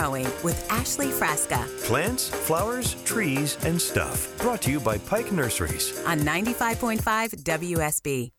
It's 0.00 0.08
Green 0.08 0.24
and 0.24 0.26
Growing 0.26 0.44
with 0.44 0.70
Ashley 0.70 1.08
Frasca 1.08 1.66
Plants, 1.84 2.28
flowers, 2.28 2.94
trees, 3.04 3.58
and 3.64 3.80
stuff. 3.80 4.36
Brought 4.38 4.62
to 4.62 4.70
you 4.70 4.80
by 4.80 4.98
Pike 4.98 5.30
Nurseries. 5.32 6.02
on 6.06 6.20
95.5 6.20 7.42
WSB. 7.42 8.30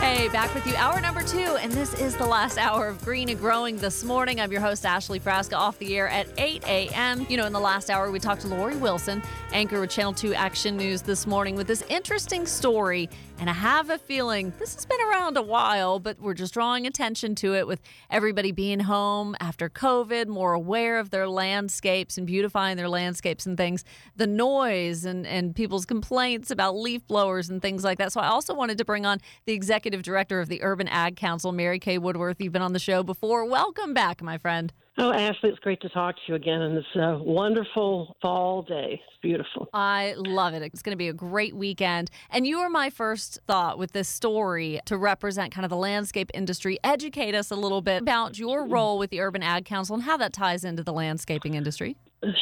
Hey, 0.00 0.28
back 0.28 0.54
with 0.54 0.66
you. 0.66 0.74
Hour 0.76 1.00
number 1.00 1.22
two, 1.22 1.56
and 1.60 1.70
this 1.72 1.92
is 2.00 2.16
the 2.16 2.26
last 2.26 2.56
hour 2.56 2.88
of 2.88 3.02
Green 3.04 3.28
and 3.28 3.38
Growing 3.38 3.76
this 3.76 4.02
morning. 4.02 4.40
I'm 4.40 4.50
your 4.50 4.60
host, 4.60 4.86
Ashley 4.86 5.20
Frasca, 5.20 5.56
off 5.56 5.78
the 5.78 5.94
air 5.96 6.08
at 6.08 6.26
8 6.38 6.64
a.m. 6.66 7.26
You 7.28 7.36
know, 7.36 7.46
in 7.46 7.52
the 7.52 7.60
last 7.60 7.90
hour, 7.90 8.10
we 8.10 8.18
talked 8.18 8.40
to 8.42 8.48
Lori 8.48 8.76
Wilson, 8.76 9.22
anchor 9.52 9.80
with 9.80 9.90
Channel 9.90 10.14
2 10.14 10.34
Action 10.34 10.76
News 10.76 11.02
this 11.02 11.26
morning, 11.26 11.54
with 11.54 11.66
this 11.66 11.82
interesting 11.88 12.46
story. 12.46 13.10
And 13.40 13.48
I 13.48 13.54
have 13.54 13.88
a 13.88 13.96
feeling 13.96 14.52
this 14.58 14.74
has 14.74 14.84
been 14.84 15.00
around 15.00 15.38
a 15.38 15.42
while, 15.42 15.98
but 15.98 16.20
we're 16.20 16.34
just 16.34 16.52
drawing 16.52 16.86
attention 16.86 17.34
to 17.36 17.54
it 17.54 17.66
with 17.66 17.80
everybody 18.10 18.52
being 18.52 18.80
home 18.80 19.34
after 19.40 19.70
COVID, 19.70 20.26
more 20.26 20.52
aware 20.52 20.98
of 20.98 21.08
their 21.08 21.26
landscapes 21.26 22.18
and 22.18 22.26
beautifying 22.26 22.76
their 22.76 22.90
landscapes 22.90 23.46
and 23.46 23.56
things, 23.56 23.82
the 24.14 24.26
noise 24.26 25.06
and, 25.06 25.26
and 25.26 25.56
people's 25.56 25.86
complaints 25.86 26.50
about 26.50 26.76
leaf 26.76 27.06
blowers 27.06 27.48
and 27.48 27.62
things 27.62 27.82
like 27.82 27.96
that. 27.96 28.12
So 28.12 28.20
I 28.20 28.28
also 28.28 28.52
wanted 28.52 28.76
to 28.76 28.84
bring 28.84 29.06
on 29.06 29.20
the 29.46 29.54
executive 29.54 30.02
director 30.02 30.42
of 30.42 30.50
the 30.50 30.62
Urban 30.62 30.86
Ag 30.88 31.16
Council, 31.16 31.50
Mary 31.50 31.78
Kay 31.78 31.96
Woodworth. 31.96 32.42
You've 32.42 32.52
been 32.52 32.60
on 32.60 32.74
the 32.74 32.78
show 32.78 33.02
before. 33.02 33.46
Welcome 33.46 33.94
back, 33.94 34.22
my 34.22 34.36
friend. 34.36 34.70
Oh, 34.98 35.12
Ashley, 35.12 35.50
it's 35.50 35.58
great 35.60 35.80
to 35.82 35.88
talk 35.88 36.16
to 36.16 36.20
you 36.26 36.34
again 36.34 36.60
on 36.60 36.74
this 36.74 36.84
uh, 36.96 37.16
wonderful 37.20 38.16
fall 38.20 38.62
day. 38.62 39.00
It's 39.06 39.20
beautiful. 39.22 39.68
I 39.72 40.14
love 40.16 40.52
it. 40.52 40.62
It's 40.62 40.82
going 40.82 40.92
to 40.92 40.98
be 40.98 41.08
a 41.08 41.12
great 41.12 41.54
weekend. 41.54 42.10
And 42.28 42.46
you 42.46 42.58
were 42.58 42.68
my 42.68 42.90
first 42.90 43.38
thought 43.46 43.78
with 43.78 43.92
this 43.92 44.08
story 44.08 44.80
to 44.86 44.98
represent 44.98 45.52
kind 45.52 45.64
of 45.64 45.70
the 45.70 45.76
landscape 45.76 46.30
industry. 46.34 46.78
Educate 46.82 47.34
us 47.34 47.50
a 47.50 47.56
little 47.56 47.80
bit 47.80 48.02
about 48.02 48.38
your 48.38 48.66
role 48.66 48.98
with 48.98 49.10
the 49.10 49.20
Urban 49.20 49.42
Ag 49.42 49.64
Council 49.64 49.94
and 49.94 50.02
how 50.02 50.16
that 50.16 50.32
ties 50.32 50.64
into 50.64 50.82
the 50.82 50.92
landscaping 50.92 51.54
industry. 51.54 51.96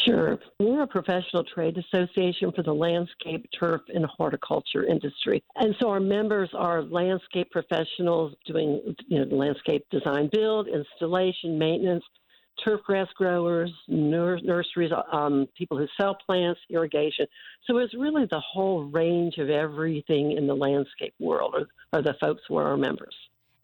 Sure. 0.05 0.39
We're 0.59 0.83
a 0.83 0.87
professional 0.89 1.45
trade 1.45 1.79
association 1.79 2.51
for 2.51 2.65
the 2.65 2.73
landscape, 2.73 3.47
turf, 3.59 3.83
and 3.95 4.05
horticulture 4.07 4.85
industry. 4.85 5.43
And 5.55 5.77
so 5.81 5.89
our 5.89 6.01
members 6.01 6.51
are 6.53 6.83
landscape 6.83 7.51
professionals 7.53 8.35
doing 8.45 8.97
you 9.07 9.25
know, 9.25 9.37
landscape 9.37 9.87
design 9.91 10.31
build, 10.33 10.67
installation, 10.67 11.57
maintenance, 11.57 12.03
turf 12.65 12.81
grass 12.85 13.09
growers, 13.17 13.73
nur- 13.89 14.41
nurseries, 14.43 14.91
um, 15.13 15.47
people 15.57 15.79
who 15.79 15.87
sell 16.01 16.17
plants, 16.27 16.61
irrigation. 16.71 17.27
So 17.67 17.79
it's 17.79 17.95
really 17.95 18.27
the 18.31 18.41
whole 18.41 18.85
range 18.85 19.39
of 19.39 19.51
everything 19.51 20.33
in 20.33 20.47
the 20.47 20.55
landscape 20.55 21.15
world 21.19 21.55
are, 21.55 21.99
are 21.99 22.03
the 22.03 22.15
folks 22.21 22.43
who 22.49 22.57
are 22.57 22.69
our 22.69 22.77
members. 22.77 23.15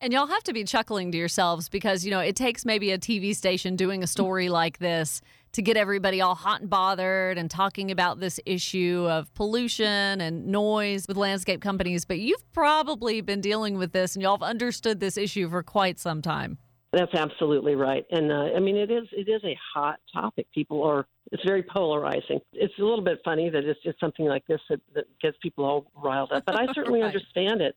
And 0.01 0.13
y'all 0.13 0.27
have 0.27 0.43
to 0.45 0.53
be 0.53 0.65
chuckling 0.65 1.13
to 1.13 1.19
yourselves 1.19 1.69
because, 1.69 2.05
you 2.05 2.11
know, 2.11 2.21
it 2.21 2.37
takes 2.37 2.67
maybe 2.67 2.91
a 2.91 2.99
TV 2.99 3.35
station 3.35 3.75
doing 3.75 4.03
a 4.03 4.07
story 4.07 4.51
like 4.51 4.79
this 4.79 5.23
to 5.53 5.63
get 5.63 5.77
everybody 5.77 6.21
all 6.21 6.35
hot 6.35 6.61
and 6.61 6.69
bothered 6.69 7.39
and 7.39 7.51
talking 7.51 7.91
about 7.91 8.21
this 8.21 8.39
issue 8.45 9.07
of 9.09 9.33
pollution 9.35 10.21
and 10.21 10.47
noise 10.47 11.07
with 11.09 11.17
landscape 11.17 11.63
companies. 11.63 12.05
But 12.05 12.19
you've 12.19 12.53
probably 12.53 13.21
been 13.23 13.41
dealing 13.41 13.79
with 13.79 13.93
this 13.93 14.15
and 14.15 14.23
y'all 14.23 14.37
have 14.37 14.43
understood 14.43 15.01
this 15.01 15.17
issue 15.17 15.49
for 15.49 15.63
quite 15.63 15.99
some 15.99 16.21
time. 16.21 16.59
That's 16.95 17.15
absolutely 17.15 17.75
right, 17.75 18.05
and 18.11 18.31
uh, 18.31 18.51
I 18.57 18.61
mean 18.61 18.77
it 18.77 18.91
is 18.91 19.05
it 19.13 19.29
is 19.29 19.43
a 19.45 19.59
hot 19.75 19.99
topic. 20.13 20.47
People 20.55 20.83
are 20.85 21.07
it's 21.33 21.43
very 21.45 21.63
polarizing. 21.63 22.41
It's 22.53 22.75
a 22.79 22.83
little 22.83 23.03
bit 23.05 23.19
funny 23.25 23.51
that 23.51 23.65
it's 23.65 23.83
just 23.83 23.99
something 23.99 24.27
like 24.27 24.47
this 24.47 24.61
that, 24.69 24.81
that 24.95 25.07
gets 25.21 25.37
people 25.43 25.65
all 25.65 25.91
riled 25.97 26.33
up, 26.33 26.45
but 26.47 26.57
I 26.59 26.67
certainly 26.75 27.01
Right. 27.01 27.07
understand 27.15 27.61
it. 27.61 27.75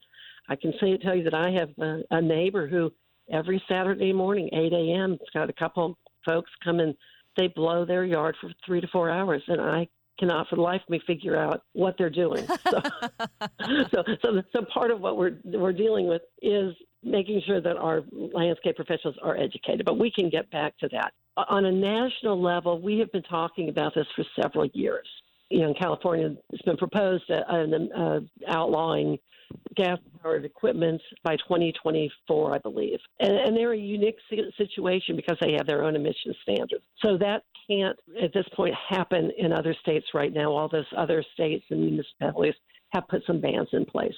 I 0.49 0.55
can 0.55 0.73
say 0.79 0.97
tell 0.97 1.15
you 1.15 1.23
that 1.23 1.33
I 1.33 1.49
have 1.51 1.69
a, 1.79 2.01
a 2.11 2.21
neighbor 2.21 2.67
who 2.67 2.91
every 3.31 3.61
Saturday 3.67 4.13
morning, 4.13 4.49
8 4.53 4.71
a.m., 4.73 5.17
It's 5.19 5.29
got 5.31 5.49
a 5.49 5.53
couple 5.53 5.97
folks 6.25 6.51
come 6.63 6.79
and 6.79 6.95
they 7.37 7.47
blow 7.47 7.85
their 7.85 8.05
yard 8.05 8.35
for 8.41 8.49
three 8.65 8.81
to 8.81 8.87
four 8.87 9.09
hours, 9.09 9.41
and 9.47 9.61
I 9.61 9.87
cannot 10.19 10.47
for 10.49 10.55
the 10.55 10.61
life 10.61 10.81
of 10.81 10.89
me 10.89 10.99
figure 11.05 11.37
out 11.37 11.61
what 11.73 11.95
they're 11.97 12.09
doing. 12.09 12.47
So, 12.69 12.79
so, 13.91 14.03
so, 14.21 14.41
so 14.53 14.65
part 14.73 14.91
of 14.91 14.99
what 15.01 15.17
we're 15.17 15.37
we're 15.45 15.73
dealing 15.73 16.07
with 16.07 16.21
is 16.41 16.73
making 17.03 17.41
sure 17.45 17.61
that 17.61 17.77
our 17.77 18.03
landscape 18.11 18.75
professionals 18.75 19.15
are 19.21 19.37
educated. 19.37 19.85
But 19.85 19.99
we 19.99 20.11
can 20.11 20.29
get 20.29 20.49
back 20.51 20.77
to 20.79 20.89
that 20.89 21.13
on 21.49 21.65
a 21.65 21.71
national 21.71 22.41
level. 22.41 22.81
We 22.81 22.99
have 22.99 23.11
been 23.11 23.23
talking 23.23 23.69
about 23.69 23.93
this 23.95 24.07
for 24.15 24.25
several 24.41 24.65
years. 24.73 25.07
You 25.49 25.61
know, 25.61 25.69
in 25.69 25.75
California, 25.75 26.35
it's 26.51 26.61
been 26.63 26.77
proposed 26.77 27.23
an, 27.29 27.91
uh, 27.93 28.19
outlawing 28.47 29.17
gas-powered 29.75 30.43
equipment 30.43 31.01
by 31.23 31.37
2024, 31.37 32.55
I 32.55 32.57
believe. 32.57 32.99
And, 33.19 33.31
and 33.31 33.55
they're 33.55 33.71
a 33.71 33.77
unique 33.77 34.17
situation 34.57 35.15
because 35.15 35.37
they 35.39 35.53
have 35.53 35.65
their 35.65 35.83
own 35.83 35.95
emission 35.95 36.33
standards. 36.41 36.83
So 37.01 37.17
that 37.19 37.43
can't, 37.69 37.97
at 38.21 38.33
this 38.33 38.45
point, 38.55 38.75
happen 38.89 39.31
in 39.37 39.53
other 39.53 39.73
states 39.81 40.07
right 40.13 40.33
now. 40.33 40.51
All 40.51 40.67
those 40.67 40.85
other 40.97 41.23
states 41.33 41.63
and 41.69 41.81
municipalities 41.81 42.55
have 42.89 43.07
put 43.07 43.23
some 43.25 43.39
bans 43.39 43.69
in 43.71 43.85
place. 43.85 44.15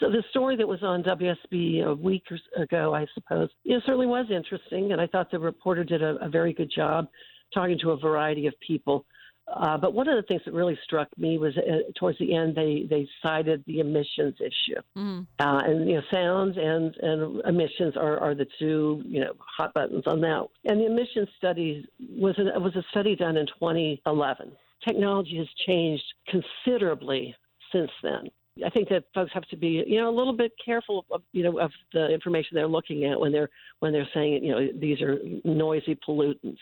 So 0.00 0.10
the 0.10 0.22
story 0.30 0.56
that 0.56 0.66
was 0.66 0.82
on 0.82 1.02
WSB 1.02 1.84
a 1.84 1.94
week 1.94 2.24
or 2.30 2.62
ago, 2.62 2.94
I 2.94 3.06
suppose, 3.14 3.48
it 3.64 3.82
certainly 3.84 4.06
was 4.06 4.26
interesting, 4.30 4.92
and 4.92 5.00
I 5.00 5.06
thought 5.06 5.30
the 5.30 5.38
reporter 5.38 5.84
did 5.84 6.02
a, 6.02 6.16
a 6.24 6.28
very 6.28 6.52
good 6.52 6.70
job 6.74 7.08
talking 7.54 7.78
to 7.80 7.90
a 7.90 7.96
variety 7.96 8.46
of 8.46 8.54
people. 8.60 9.04
Uh, 9.52 9.76
but 9.76 9.92
one 9.92 10.08
of 10.08 10.16
the 10.16 10.22
things 10.22 10.40
that 10.44 10.54
really 10.54 10.78
struck 10.84 11.08
me 11.18 11.36
was 11.36 11.52
uh, 11.58 11.90
towards 11.98 12.16
the 12.18 12.34
end 12.34 12.54
they 12.54 12.86
they 12.88 13.06
cited 13.22 13.62
the 13.66 13.80
emissions 13.80 14.34
issue, 14.40 14.80
Mhm. 14.96 15.26
uh, 15.40 15.62
and 15.66 15.88
you 15.90 15.96
know 15.96 16.02
sounds 16.12 16.56
and 16.56 16.96
and 16.98 17.42
emissions 17.44 17.96
are, 17.96 18.18
are 18.20 18.34
the 18.34 18.46
two 18.58 19.02
you 19.04 19.20
know 19.20 19.32
hot 19.38 19.74
buttons 19.74 20.04
on 20.06 20.20
that. 20.20 20.46
And 20.64 20.80
the 20.80 20.86
emissions 20.86 21.28
study 21.36 21.86
was 22.16 22.38
a, 22.38 22.58
was 22.60 22.74
a 22.76 22.84
study 22.92 23.16
done 23.16 23.36
in 23.36 23.46
2011. 23.46 24.52
Technology 24.86 25.36
has 25.38 25.48
changed 25.66 26.04
considerably 26.28 27.34
since 27.72 27.90
then. 28.02 28.30
I 28.64 28.68
think 28.70 28.88
that 28.90 29.04
folks 29.14 29.32
have 29.32 29.44
to 29.44 29.56
be, 29.56 29.82
you 29.86 29.98
know, 29.98 30.10
a 30.10 30.16
little 30.16 30.36
bit 30.36 30.52
careful, 30.62 31.06
of, 31.10 31.22
you 31.32 31.42
know, 31.42 31.58
of 31.58 31.70
the 31.92 32.12
information 32.12 32.50
they're 32.54 32.66
looking 32.68 33.04
at 33.04 33.18
when 33.18 33.32
they're 33.32 33.48
when 33.80 33.92
they're 33.92 34.08
saying, 34.12 34.44
you 34.44 34.52
know, 34.52 34.68
these 34.78 35.00
are 35.00 35.18
noisy 35.44 35.98
pollutants. 36.06 36.58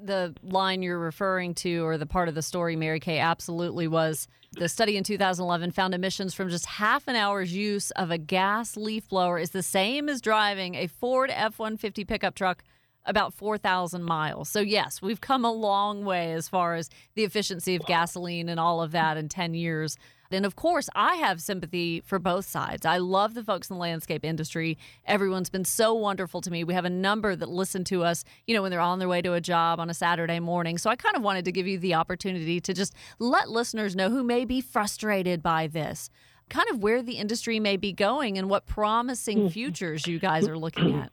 the 0.00 0.34
line 0.42 0.82
you're 0.82 0.98
referring 0.98 1.54
to, 1.54 1.84
or 1.84 1.98
the 1.98 2.06
part 2.06 2.28
of 2.28 2.34
the 2.34 2.42
story, 2.42 2.76
Mary 2.76 3.00
Kay, 3.00 3.18
absolutely 3.18 3.88
was 3.88 4.28
the 4.52 4.68
study 4.68 4.96
in 4.96 5.04
2011 5.04 5.70
found 5.70 5.94
emissions 5.94 6.34
from 6.34 6.48
just 6.48 6.66
half 6.66 7.08
an 7.08 7.16
hour's 7.16 7.52
use 7.52 7.90
of 7.92 8.10
a 8.10 8.18
gas 8.18 8.76
leaf 8.76 9.08
blower 9.08 9.38
is 9.38 9.50
the 9.50 9.62
same 9.62 10.08
as 10.08 10.20
driving 10.20 10.74
a 10.74 10.86
Ford 10.86 11.30
F 11.32 11.58
150 11.58 12.04
pickup 12.04 12.34
truck 12.34 12.62
about 13.06 13.34
4,000 13.34 14.02
miles. 14.02 14.48
So, 14.48 14.60
yes, 14.60 15.02
we've 15.02 15.20
come 15.20 15.44
a 15.44 15.52
long 15.52 16.04
way 16.04 16.32
as 16.32 16.48
far 16.48 16.74
as 16.74 16.88
the 17.14 17.24
efficiency 17.24 17.74
of 17.74 17.84
gasoline 17.86 18.48
and 18.48 18.58
all 18.58 18.80
of 18.80 18.92
that 18.92 19.16
in 19.16 19.28
10 19.28 19.54
years. 19.54 19.96
And 20.34 20.44
of 20.44 20.56
course, 20.56 20.88
I 20.94 21.16
have 21.16 21.40
sympathy 21.40 22.00
for 22.00 22.18
both 22.18 22.46
sides. 22.46 22.84
I 22.84 22.98
love 22.98 23.34
the 23.34 23.42
folks 23.44 23.70
in 23.70 23.74
the 23.74 23.80
landscape 23.80 24.24
industry. 24.24 24.76
Everyone's 25.06 25.50
been 25.50 25.64
so 25.64 25.94
wonderful 25.94 26.40
to 26.42 26.50
me. 26.50 26.64
We 26.64 26.74
have 26.74 26.84
a 26.84 26.90
number 26.90 27.34
that 27.36 27.48
listen 27.48 27.84
to 27.84 28.04
us, 28.04 28.24
you 28.46 28.54
know, 28.54 28.62
when 28.62 28.70
they're 28.70 28.80
on 28.80 28.98
their 28.98 29.08
way 29.08 29.22
to 29.22 29.32
a 29.32 29.40
job 29.40 29.80
on 29.80 29.88
a 29.88 29.94
Saturday 29.94 30.40
morning. 30.40 30.78
So 30.78 30.90
I 30.90 30.96
kind 30.96 31.16
of 31.16 31.22
wanted 31.22 31.44
to 31.46 31.52
give 31.52 31.66
you 31.66 31.78
the 31.78 31.94
opportunity 31.94 32.60
to 32.60 32.74
just 32.74 32.94
let 33.18 33.48
listeners 33.48 33.96
know 33.96 34.10
who 34.10 34.22
may 34.22 34.44
be 34.44 34.60
frustrated 34.60 35.42
by 35.42 35.66
this, 35.66 36.10
kind 36.50 36.68
of 36.70 36.82
where 36.82 37.02
the 37.02 37.18
industry 37.18 37.60
may 37.60 37.76
be 37.76 37.92
going 37.92 38.36
and 38.36 38.50
what 38.50 38.66
promising 38.66 39.42
hmm. 39.42 39.48
futures 39.48 40.06
you 40.06 40.18
guys 40.18 40.48
are 40.48 40.58
looking 40.58 40.94
at. 40.94 41.12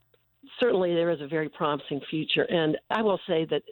Certainly 0.62 0.94
there 0.94 1.10
is 1.10 1.22
a 1.22 1.28
very 1.28 1.50
promising 1.50 2.00
future. 2.10 2.44
And 2.44 2.78
I 2.90 3.02
will 3.02 3.20
say 3.28 3.46
that 3.50 3.64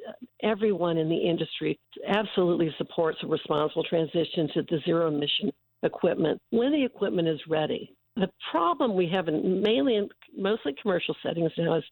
everyone 0.44 0.98
in 0.98 1.10
the 1.10 1.18
industry 1.18 1.80
absolutely 2.08 2.74
supports 2.78 3.20
a 3.24 3.28
responsible 3.28 3.84
transition 3.84 4.50
to 4.54 4.64
the 4.64 4.80
zero 4.86 5.08
emission 5.08 5.52
equipment 5.84 6.42
when 6.50 6.72
the 6.72 6.84
equipment 6.84 7.28
is 7.28 7.40
ready. 7.48 7.96
The 8.16 8.30
problem 8.52 8.96
we 8.96 9.08
have 9.10 9.28
in 9.28 9.62
mainly 9.62 9.96
in 9.96 10.10
mostly 10.38 10.76
commercial 10.82 11.16
settings 11.24 11.52
now 11.58 11.76
is 11.76 11.84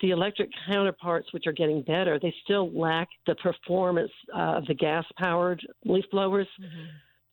the 0.00 0.10
electric 0.10 0.50
counterparts, 0.68 1.32
which 1.32 1.46
are 1.46 1.52
getting 1.52 1.82
better, 1.82 2.18
they 2.20 2.34
still 2.44 2.70
lack 2.78 3.08
the 3.26 3.34
performance 3.36 4.10
uh, 4.34 4.56
of 4.58 4.66
the 4.66 4.74
gas 4.74 5.04
powered 5.16 5.60
leaf 5.84 6.04
blowers. 6.12 6.48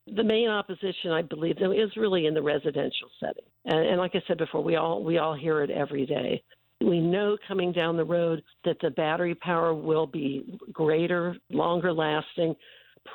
The 0.08 0.24
main 0.24 0.50
opposition, 0.50 1.12
I 1.12 1.22
believe, 1.22 1.58
though, 1.60 1.72
is 1.72 1.96
really 1.96 2.26
in 2.26 2.34
the 2.34 2.42
residential 2.42 3.10
setting. 3.20 3.46
And, 3.66 3.86
and 3.86 3.98
like 3.98 4.16
I 4.16 4.24
said 4.28 4.38
before, 4.38 4.64
we 4.64 4.76
all 4.76 5.04
we 5.04 5.18
all 5.18 5.34
hear 5.34 5.62
it 5.62 5.70
every 5.70 6.06
day. 6.06 6.44
We 6.84 7.00
know 7.00 7.38
coming 7.48 7.72
down 7.72 7.98
the 7.98 8.04
road 8.04 8.44
that 8.66 8.78
the 8.82 8.90
battery 8.92 9.36
power 9.36 9.74
will 9.74 10.08
be 10.08 10.60
greater, 10.72 11.36
longer 11.50 11.94
lasting. 11.94 12.56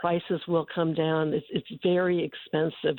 Prices 0.00 0.40
will 0.46 0.66
come 0.74 0.94
down. 0.94 1.32
It's, 1.32 1.46
it's 1.50 1.82
very 1.82 2.22
expensive 2.22 2.98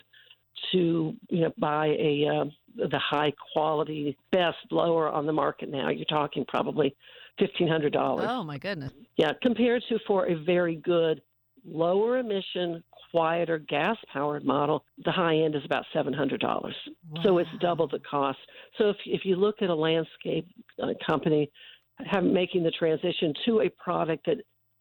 to 0.71 1.13
you 1.29 1.41
know 1.41 1.53
buy 1.57 1.87
a 1.87 2.27
uh, 2.27 2.45
the 2.89 2.99
high 2.99 3.33
quality 3.53 4.17
best 4.31 4.57
blower 4.69 5.09
on 5.09 5.25
the 5.25 5.33
market 5.33 5.69
now. 5.69 5.89
You're 5.89 6.05
talking 6.05 6.45
probably 6.47 6.95
fifteen 7.37 7.67
hundred 7.67 7.93
dollars. 7.93 8.27
Oh, 8.29 8.43
my 8.43 8.57
goodness. 8.57 8.91
Yeah, 9.17 9.31
compared 9.41 9.83
to 9.89 9.99
for 10.05 10.27
a 10.27 10.35
very 10.35 10.75
good 10.75 11.21
lower 11.65 12.17
emission, 12.17 12.83
quieter 13.11 13.59
gas 13.59 13.97
powered 14.11 14.45
model, 14.45 14.83
the 15.03 15.11
high 15.11 15.35
end 15.37 15.55
is 15.55 15.65
about 15.65 15.85
seven 15.93 16.13
hundred 16.13 16.39
dollars. 16.39 16.75
So 17.23 17.37
it's 17.37 17.49
double 17.59 17.87
the 17.87 17.99
cost. 17.99 18.39
So 18.77 18.89
if 18.89 18.97
if 19.05 19.25
you 19.25 19.35
look 19.35 19.61
at 19.61 19.69
a 19.69 19.75
landscape 19.75 20.47
uh, 20.81 20.87
company 21.07 21.49
have, 22.05 22.23
making 22.23 22.63
the 22.63 22.71
transition 22.71 23.33
to 23.45 23.61
a 23.61 23.69
product 23.69 24.25
that 24.25 24.37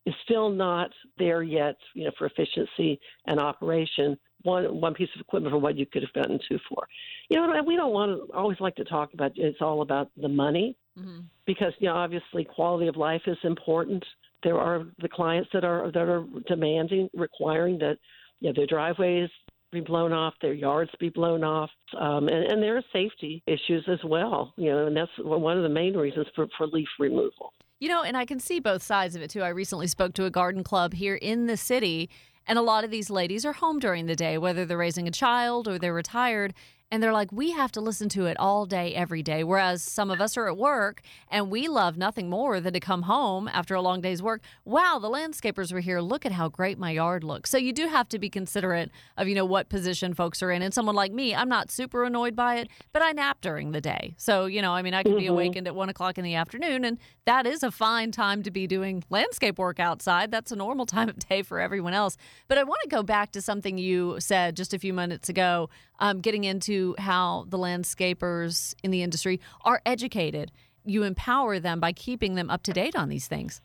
is 0.07 0.15
still 0.25 0.49
not 0.49 0.91
there 1.19 1.43
yet, 1.43 1.77
you 1.95 2.05
know, 2.05 2.11
for 2.17 2.27
efficiency 2.27 2.99
and 3.27 3.39
operation. 3.39 4.17
One 4.43 4.81
one 4.81 4.95
piece 4.95 5.09
of 5.17 5.21
equipment 5.21 5.53
for 5.53 5.59
what 5.59 5.77
you 5.77 5.85
could 5.85 6.03
have 6.03 6.13
gotten 6.13 6.39
two 6.49 6.59
for. 6.69 6.87
You 7.29 7.39
know, 7.39 7.63
we 7.67 7.77
don't 7.77 7.93
want 7.93 8.13
to 8.13 8.37
always 8.37 8.61
like 8.61 8.77
to 8.77 8.85
talk 8.85 9.13
about. 9.13 9.33
It's 9.35 9.59
all 9.61 9.83
about 9.83 10.11
the 10.17 10.29
money 10.29 10.77
mm-hmm. 10.99 11.21
because 11.45 11.73
you 11.81 11.89
know 11.89 11.97
obviously 11.97 12.45
quality 12.45 12.87
of 12.87 12.97
life 12.97 13.23
is 13.27 13.37
important. 13.43 14.05
There 14.45 14.59
are 14.59 14.87
the 15.03 15.09
clients 15.09 15.51
that 15.53 15.65
are 15.65 15.91
that 15.91 16.09
are 16.09 16.25
demanding, 16.47 17.11
requiring 17.15 17.79
that 17.79 17.99
you 18.41 18.49
know, 18.49 18.53
their 18.57 18.67
driveways 18.67 19.31
be 19.71 19.81
blown 19.81 20.13
off, 20.13 20.35
their 20.41 20.55
yards 20.55 20.91
be 20.99 21.11
blown 21.11 21.45
off, 21.45 21.71
um, 21.99 22.29
and, 22.29 22.45
and 22.45 22.63
there 22.63 22.77
are 22.77 22.83
safety 22.93 23.43
issues 23.47 23.85
as 23.89 23.99
well. 24.05 24.55
You 24.57 24.71
know, 24.71 24.87
and 24.87 24.97
that's 24.97 25.11
one 25.19 25.57
of 25.57 25.63
the 25.63 25.69
main 25.69 25.95
reasons 25.95 26.27
for, 26.35 26.47
for 26.57 26.67
leaf 26.67 26.89
removal. 26.99 27.53
You 27.79 27.89
know, 27.89 28.03
and 28.03 28.17
I 28.17 28.25
can 28.25 28.41
see 28.41 28.61
both 28.61 28.83
sides 28.83 29.15
of 29.15 29.23
it 29.23 29.31
too. 29.31 29.43
I 29.43 29.49
recently 29.49 29.87
spoke 29.87 30.15
to 30.15 30.25
a 30.25 30.31
garden 30.31 30.65
club 30.65 30.95
here 30.95 31.17
in 31.17 31.47
the 31.47 31.57
city, 31.57 32.09
and 32.47 32.59
a 32.59 32.63
lot 32.63 32.83
of 32.83 32.91
these 32.91 33.11
ladies 33.11 33.45
are 33.45 33.53
home 33.53 33.79
during 33.79 34.07
the 34.07 34.17
day, 34.17 34.39
whether 34.39 34.65
they're 34.65 34.79
raising 34.79 35.07
a 35.07 35.13
child 35.13 35.69
or 35.69 35.79
they're 35.79 35.95
retired 35.95 36.55
and 36.91 37.03
they're 37.03 37.13
like, 37.13 37.31
we 37.31 37.51
have 37.53 37.71
to 37.73 37.81
listen 37.81 38.09
to 38.11 38.27
it 38.27 38.39
all 38.39 38.65
day, 38.65 38.95
every 38.95 39.23
day. 39.23 39.45
Whereas 39.45 39.83
some 39.83 40.11
of 40.11 40.21
us 40.23 40.39
are 40.39 40.49
at 40.49 40.57
work 40.57 41.03
and 41.31 41.51
we 41.51 41.69
love 41.69 41.99
nothing 41.99 42.31
more 42.31 42.61
than 42.61 42.73
to 42.73 42.81
come 42.81 43.03
home 43.03 43.47
after 43.49 43.75
a 43.75 43.83
long 43.83 44.01
day's 44.01 44.23
work. 44.23 44.41
Wow, 44.65 44.99
the 44.99 45.11
landscapers 45.11 45.71
were 45.71 45.81
here. 45.81 46.01
Look 46.01 46.25
at 46.25 46.33
how 46.33 46.49
great 46.49 46.79
my 46.79 46.93
yard 46.93 47.25
looks. 47.25 47.51
So 47.51 47.59
you 47.59 47.75
do 47.75 47.89
have 47.89 48.09
to 48.09 48.19
be 48.19 48.31
considerate 48.31 48.91
of, 49.19 49.29
you 49.29 49.35
know, 49.35 49.45
what 49.45 49.69
position 49.69 50.15
folks 50.15 50.43
are 50.43 50.51
in. 50.51 50.63
And 50.63 50.73
someone 50.73 50.95
like 50.95 51.13
me, 51.13 51.35
I'm 51.35 51.49
not 51.49 51.71
super 51.71 52.05
annoyed 52.05 52.35
by 52.35 52.57
it, 52.57 52.69
but 52.95 53.03
I 53.03 53.13
nap 53.13 53.43
during 53.43 53.73
the 53.73 53.83
day. 53.83 54.15
So, 54.17 54.47
you 54.47 54.63
know, 54.63 54.73
I 54.73 54.81
mean, 54.81 54.95
I 54.95 55.03
can 55.03 55.13
mm-hmm. 55.13 55.21
be 55.21 55.27
awakened 55.27 55.67
at 55.67 55.75
one 55.75 55.91
o'clock 55.91 56.17
in 56.17 56.25
the 56.25 56.37
afternoon, 56.37 56.85
and 56.87 56.99
that 57.27 57.47
is 57.47 57.63
a 57.63 57.71
fine 57.71 58.13
time 58.13 58.43
to 58.45 58.51
be 58.51 58.67
doing 58.67 59.05
landscape 59.11 59.59
work 59.59 59.79
outside. 59.79 60.31
That's 60.31 60.53
a 60.53 60.57
normal 60.57 60.87
time 60.99 61.11
of 61.11 61.19
day 61.19 61.43
for 61.43 61.61
everyone 61.61 61.93
else. 61.93 62.17
But 62.49 62.57
I 62.57 62.65
want 62.65 62.81
to 62.85 62.89
go 62.89 63.03
back 63.03 63.33
to 63.33 63.43
something 63.43 63.77
you 63.77 64.17
said 64.21 64.57
just 64.57 64.73
a 64.73 64.79
few 64.79 64.95
minutes 64.95 65.29
ago, 65.29 65.69
um, 66.01 66.21
getting 66.21 66.45
into 66.45 66.78
how 66.99 67.47
the 67.49 67.59
landscapers 67.59 68.75
in 68.83 68.91
the 68.91 69.03
industry 69.03 69.41
are 69.65 69.81
educated. 69.85 70.53
You 70.85 71.03
empower 71.03 71.59
them 71.59 71.81
by 71.81 71.93
keeping 71.93 72.35
them 72.35 72.51
up 72.51 72.63
to 72.65 72.73
date 72.73 72.97
on 72.97 73.09
these 73.09 73.27
things. 73.27 73.61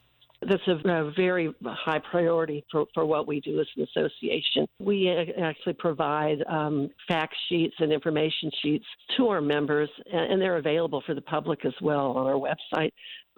That's 0.49 0.67
a, 0.67 0.89
a, 0.89 1.11
very 1.15 1.53
high 1.63 2.01
priority 2.11 2.65
for, 2.71 2.85
for 2.93 3.05
what 3.05 3.27
we 3.27 3.39
do 3.39 3.59
as 3.59 3.67
an 3.77 3.83
association. 3.83 4.67
We 4.79 5.09
actually 5.41 5.73
provide 5.73 6.43
um, 6.49 6.89
fact 7.07 7.33
sheets 7.47 7.75
and 7.79 7.91
information 7.91 8.51
sheets 8.61 8.85
to 9.17 9.29
our 9.29 9.41
members, 9.41 9.89
and, 10.11 10.33
and 10.33 10.41
they're 10.41 10.57
available 10.57 11.01
for 11.05 11.15
the 11.15 11.21
public 11.21 11.65
as 11.65 11.73
well 11.81 12.11
on 12.17 12.27
our 12.27 12.33
website 12.33 12.91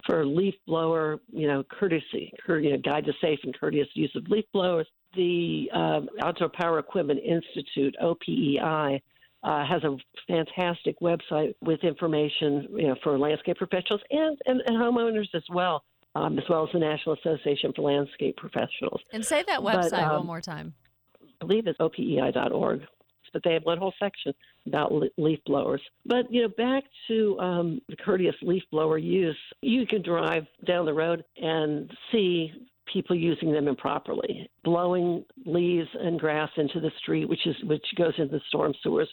for 0.04 0.24
leaf 0.24 0.54
blower, 0.66 1.18
you 1.32 1.48
know, 1.48 1.62
courtesy, 1.64 2.32
you 2.48 2.70
know, 2.72 2.78
guide 2.78 3.04
to 3.04 3.12
safe 3.20 3.38
and 3.44 3.58
courteous 3.58 3.88
use 3.94 4.12
of 4.14 4.28
leaf 4.28 4.44
blowers. 4.52 4.86
The 5.14 5.70
um, 5.72 6.08
Outdoor 6.22 6.50
Power 6.50 6.78
Equipment 6.78 7.20
Institute, 7.20 7.96
OPEI, 8.02 9.00
uh, 9.46 9.64
has 9.64 9.82
a 9.84 9.96
fantastic 10.26 10.98
website 11.00 11.54
with 11.60 11.82
information 11.84 12.66
you 12.72 12.88
know, 12.88 12.96
for 13.02 13.16
landscape 13.16 13.56
professionals 13.56 14.00
and, 14.10 14.36
and, 14.46 14.60
and 14.66 14.76
homeowners 14.76 15.28
as 15.34 15.44
well, 15.48 15.84
um, 16.16 16.36
as 16.36 16.44
well 16.50 16.64
as 16.64 16.70
the 16.72 16.80
National 16.80 17.14
Association 17.14 17.72
for 17.74 17.82
Landscape 17.82 18.36
Professionals. 18.36 19.00
And 19.12 19.24
say 19.24 19.44
that 19.46 19.60
website 19.60 19.90
but, 19.90 20.02
um, 20.02 20.16
one 20.16 20.26
more 20.26 20.40
time. 20.40 20.74
I 21.40 21.46
believe 21.46 21.66
it's 21.68 21.78
opei.org. 21.78 22.80
But 23.32 23.42
they 23.44 23.52
have 23.52 23.64
one 23.64 23.76
whole 23.76 23.92
section 23.98 24.32
about 24.66 24.92
leaf 25.18 25.38
blowers. 25.44 25.82
But 26.06 26.32
you 26.32 26.42
know, 26.42 26.48
back 26.56 26.84
to 27.08 27.38
um, 27.38 27.82
the 27.88 27.96
courteous 27.96 28.36
leaf 28.40 28.62
blower 28.70 28.96
use, 28.96 29.36
you 29.60 29.86
can 29.86 30.00
drive 30.00 30.46
down 30.64 30.86
the 30.86 30.94
road 30.94 31.22
and 31.36 31.90
see 32.10 32.50
people 32.90 33.14
using 33.14 33.52
them 33.52 33.68
improperly, 33.68 34.48
blowing 34.64 35.24
leaves 35.44 35.88
and 36.00 36.18
grass 36.18 36.48
into 36.56 36.80
the 36.80 36.90
street, 36.98 37.28
which 37.28 37.46
is 37.46 37.56
which 37.64 37.84
goes 37.98 38.14
into 38.16 38.32
the 38.32 38.40
storm 38.48 38.72
sewers, 38.82 39.08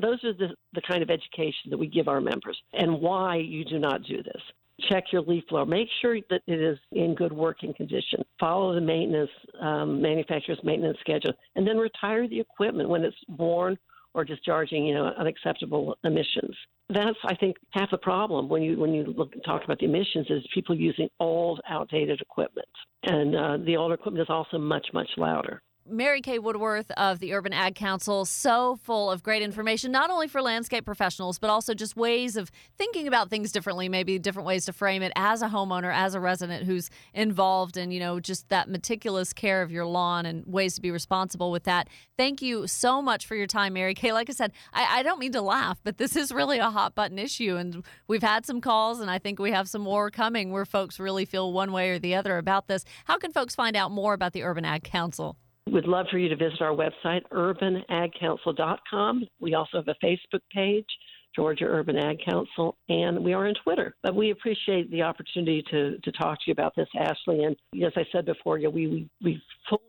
those 0.00 0.22
are 0.24 0.32
the, 0.32 0.48
the 0.74 0.82
kind 0.82 1.02
of 1.02 1.10
education 1.10 1.70
that 1.70 1.78
we 1.78 1.86
give 1.86 2.08
our 2.08 2.20
members 2.20 2.60
and 2.72 3.00
why 3.00 3.36
you 3.36 3.64
do 3.64 3.78
not 3.78 4.02
do 4.04 4.22
this. 4.22 4.42
Check 4.88 5.04
your 5.12 5.22
leaf 5.22 5.44
blower. 5.48 5.66
Make 5.66 5.88
sure 6.00 6.18
that 6.30 6.42
it 6.46 6.60
is 6.60 6.78
in 6.92 7.14
good 7.16 7.32
working 7.32 7.74
condition. 7.74 8.22
Follow 8.38 8.74
the 8.74 8.80
maintenance 8.80 9.30
um, 9.60 10.00
manufacturer's 10.00 10.60
maintenance 10.62 10.98
schedule, 11.00 11.32
and 11.56 11.66
then 11.66 11.78
retire 11.78 12.28
the 12.28 12.38
equipment 12.38 12.88
when 12.88 13.02
it's 13.02 13.16
worn 13.28 13.76
or 14.14 14.24
discharging, 14.24 14.86
you 14.86 14.94
know, 14.94 15.06
unacceptable 15.18 15.96
emissions. 16.04 16.54
That's, 16.90 17.18
I 17.24 17.34
think, 17.34 17.56
half 17.72 17.90
the 17.90 17.98
problem 17.98 18.48
when 18.48 18.62
you 18.62 18.78
when 18.78 18.94
you 18.94 19.04
look 19.16 19.32
talk 19.44 19.64
about 19.64 19.78
the 19.78 19.86
emissions 19.86 20.26
is 20.30 20.42
people 20.54 20.74
using 20.74 21.08
old, 21.20 21.60
outdated 21.68 22.20
equipment, 22.20 22.68
and 23.02 23.36
uh, 23.36 23.56
the 23.66 23.76
older 23.76 23.94
equipment 23.94 24.22
is 24.22 24.30
also 24.30 24.58
much 24.58 24.86
much 24.94 25.08
louder. 25.16 25.60
Mary 25.90 26.20
Kay 26.20 26.38
Woodworth 26.38 26.90
of 26.92 27.18
the 27.18 27.32
Urban 27.34 27.52
Ag 27.52 27.74
Council, 27.74 28.24
so 28.24 28.76
full 28.82 29.10
of 29.10 29.22
great 29.22 29.42
information, 29.42 29.90
not 29.90 30.10
only 30.10 30.28
for 30.28 30.42
landscape 30.42 30.84
professionals, 30.84 31.38
but 31.38 31.50
also 31.50 31.74
just 31.74 31.96
ways 31.96 32.36
of 32.36 32.50
thinking 32.76 33.08
about 33.08 33.30
things 33.30 33.52
differently, 33.52 33.88
maybe 33.88 34.18
different 34.18 34.46
ways 34.46 34.66
to 34.66 34.72
frame 34.72 35.02
it 35.02 35.12
as 35.16 35.42
a 35.42 35.48
homeowner, 35.48 35.92
as 35.92 36.14
a 36.14 36.20
resident 36.20 36.64
who's 36.64 36.90
involved 37.14 37.76
in, 37.76 37.90
you 37.90 38.00
know, 38.00 38.20
just 38.20 38.48
that 38.48 38.68
meticulous 38.68 39.32
care 39.32 39.62
of 39.62 39.70
your 39.70 39.86
lawn 39.86 40.26
and 40.26 40.44
ways 40.46 40.74
to 40.74 40.80
be 40.80 40.90
responsible 40.90 41.50
with 41.50 41.64
that. 41.64 41.88
Thank 42.16 42.42
you 42.42 42.66
so 42.66 43.00
much 43.02 43.26
for 43.26 43.34
your 43.34 43.46
time, 43.46 43.72
Mary 43.72 43.94
Kay. 43.94 44.12
Like 44.12 44.30
I 44.30 44.32
said, 44.32 44.52
I, 44.72 44.98
I 44.98 45.02
don't 45.02 45.18
mean 45.18 45.32
to 45.32 45.42
laugh, 45.42 45.78
but 45.82 45.98
this 45.98 46.16
is 46.16 46.32
really 46.32 46.58
a 46.58 46.70
hot 46.70 46.94
button 46.94 47.18
issue. 47.18 47.56
And 47.56 47.84
we've 48.06 48.22
had 48.22 48.46
some 48.46 48.60
calls, 48.60 49.00
and 49.00 49.10
I 49.10 49.18
think 49.18 49.38
we 49.38 49.52
have 49.52 49.68
some 49.68 49.82
more 49.82 50.10
coming 50.10 50.52
where 50.52 50.64
folks 50.64 51.00
really 51.00 51.24
feel 51.24 51.52
one 51.52 51.72
way 51.72 51.90
or 51.90 51.98
the 51.98 52.14
other 52.14 52.38
about 52.38 52.68
this. 52.68 52.84
How 53.06 53.18
can 53.18 53.32
folks 53.32 53.54
find 53.54 53.76
out 53.76 53.90
more 53.90 54.14
about 54.14 54.32
the 54.32 54.42
Urban 54.42 54.64
Ag 54.64 54.84
Council? 54.84 55.36
We'd 55.72 55.86
love 55.86 56.06
for 56.10 56.18
you 56.18 56.28
to 56.28 56.36
visit 56.36 56.60
our 56.60 56.74
website, 56.74 57.22
urbanagcouncil.com. 57.32 59.24
We 59.40 59.54
also 59.54 59.78
have 59.78 59.88
a 59.88 60.04
Facebook 60.04 60.40
page, 60.52 60.86
Georgia 61.34 61.64
Urban 61.64 61.96
Ag 61.96 62.18
Council, 62.24 62.76
and 62.88 63.22
we 63.22 63.32
are 63.32 63.46
on 63.46 63.54
Twitter. 63.62 63.94
But 64.02 64.14
we 64.14 64.30
appreciate 64.30 64.90
the 64.90 65.02
opportunity 65.02 65.62
to, 65.70 65.98
to 65.98 66.12
talk 66.12 66.38
to 66.38 66.44
you 66.46 66.52
about 66.52 66.74
this, 66.76 66.88
Ashley. 66.98 67.44
And 67.44 67.56
as 67.84 67.92
I 67.96 68.04
said 68.12 68.24
before, 68.24 68.58
we, 68.58 68.68
we, 68.68 69.10
we 69.22 69.42
fully 69.68 69.82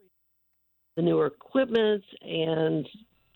the 0.96 1.02
newer 1.02 1.28
equipment 1.28 2.04
and 2.22 2.86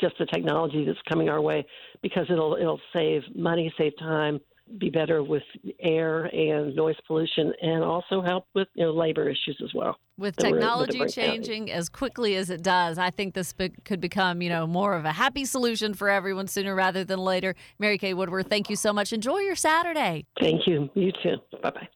just 0.01 0.15
the 0.19 0.25
technology 0.25 0.83
that's 0.85 0.99
coming 1.09 1.29
our 1.29 1.39
way 1.39 1.65
because 2.01 2.25
it'll 2.29 2.57
it'll 2.59 2.81
save 2.91 3.21
money, 3.35 3.73
save 3.77 3.93
time, 3.97 4.39
be 4.77 4.89
better 4.89 5.23
with 5.23 5.43
air 5.79 6.25
and 6.25 6.75
noise 6.75 6.95
pollution, 7.07 7.53
and 7.61 7.83
also 7.83 8.21
help 8.21 8.45
with 8.53 8.67
you 8.75 8.85
know, 8.85 8.91
labor 8.91 9.29
issues 9.29 9.59
as 9.63 9.73
well. 9.73 9.97
With 10.17 10.35
technology 10.37 11.05
changing 11.07 11.71
as 11.71 11.89
quickly 11.89 12.35
as 12.35 12.49
it 12.49 12.61
does, 12.61 12.97
I 12.97 13.09
think 13.09 13.33
this 13.33 13.53
be- 13.53 13.73
could 13.83 13.99
become 13.99 14.41
you 14.41 14.49
know 14.49 14.67
more 14.67 14.95
of 14.95 15.05
a 15.05 15.11
happy 15.11 15.45
solution 15.45 15.93
for 15.93 16.09
everyone 16.09 16.47
sooner 16.47 16.75
rather 16.75 17.03
than 17.03 17.19
later. 17.19 17.55
Mary 17.79 17.97
Kay 17.97 18.13
Woodworth 18.13 18.47
thank 18.47 18.69
you 18.69 18.75
so 18.75 18.93
much. 18.93 19.13
Enjoy 19.13 19.39
your 19.39 19.55
Saturday. 19.55 20.25
Thank 20.39 20.67
you. 20.67 20.89
You 20.93 21.11
too. 21.23 21.37
Bye 21.61 21.71
bye. 21.71 21.87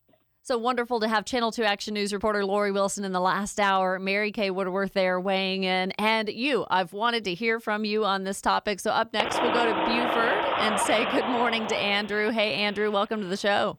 So 0.48 0.58
wonderful 0.58 1.02
to 1.02 1.10
have 1.10 1.26
Channel 1.26 1.52
2 1.52 1.66
Action 1.66 1.94
News 1.94 2.14
reporter 2.14 2.46
Lori 2.46 2.72
Wilson 2.72 3.04
in 3.04 3.12
the 3.12 3.20
last 3.20 3.60
hour, 3.60 4.00
Mary 4.00 4.32
Kay 4.32 4.50
Woodworth 4.50 4.94
there 4.94 5.20
weighing 5.20 5.66
in, 5.66 5.92
and 6.00 6.30
you. 6.30 6.66
I've 6.70 6.94
wanted 6.94 7.26
to 7.26 7.34
hear 7.34 7.60
from 7.60 7.84
you 7.84 8.06
on 8.06 8.24
this 8.24 8.40
topic. 8.40 8.80
So 8.80 8.92
up 8.92 9.12
next, 9.12 9.42
we'll 9.42 9.52
go 9.52 9.66
to 9.66 9.74
Buford 9.74 10.38
and 10.60 10.80
say 10.80 11.04
good 11.12 11.28
morning 11.28 11.68
to 11.68 11.76
Andrew. 11.76 12.32
Hey, 12.32 12.54
Andrew, 12.54 12.90
welcome 12.90 13.20
to 13.20 13.28
the 13.28 13.36
show. 13.36 13.78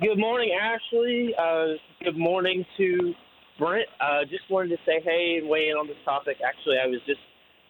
Good 0.00 0.18
morning, 0.18 0.50
Ashley. 0.60 1.36
Uh, 1.38 1.78
good 2.02 2.18
morning 2.18 2.66
to 2.78 3.14
Brent. 3.60 3.86
Uh, 4.00 4.24
just 4.24 4.50
wanted 4.50 4.70
to 4.70 4.78
say 4.84 5.00
hey 5.04 5.36
and 5.40 5.48
weigh 5.48 5.68
in 5.68 5.76
on 5.76 5.86
this 5.86 5.98
topic. 6.04 6.38
Actually, 6.44 6.78
I 6.82 6.88
was 6.88 6.98
just 7.06 7.20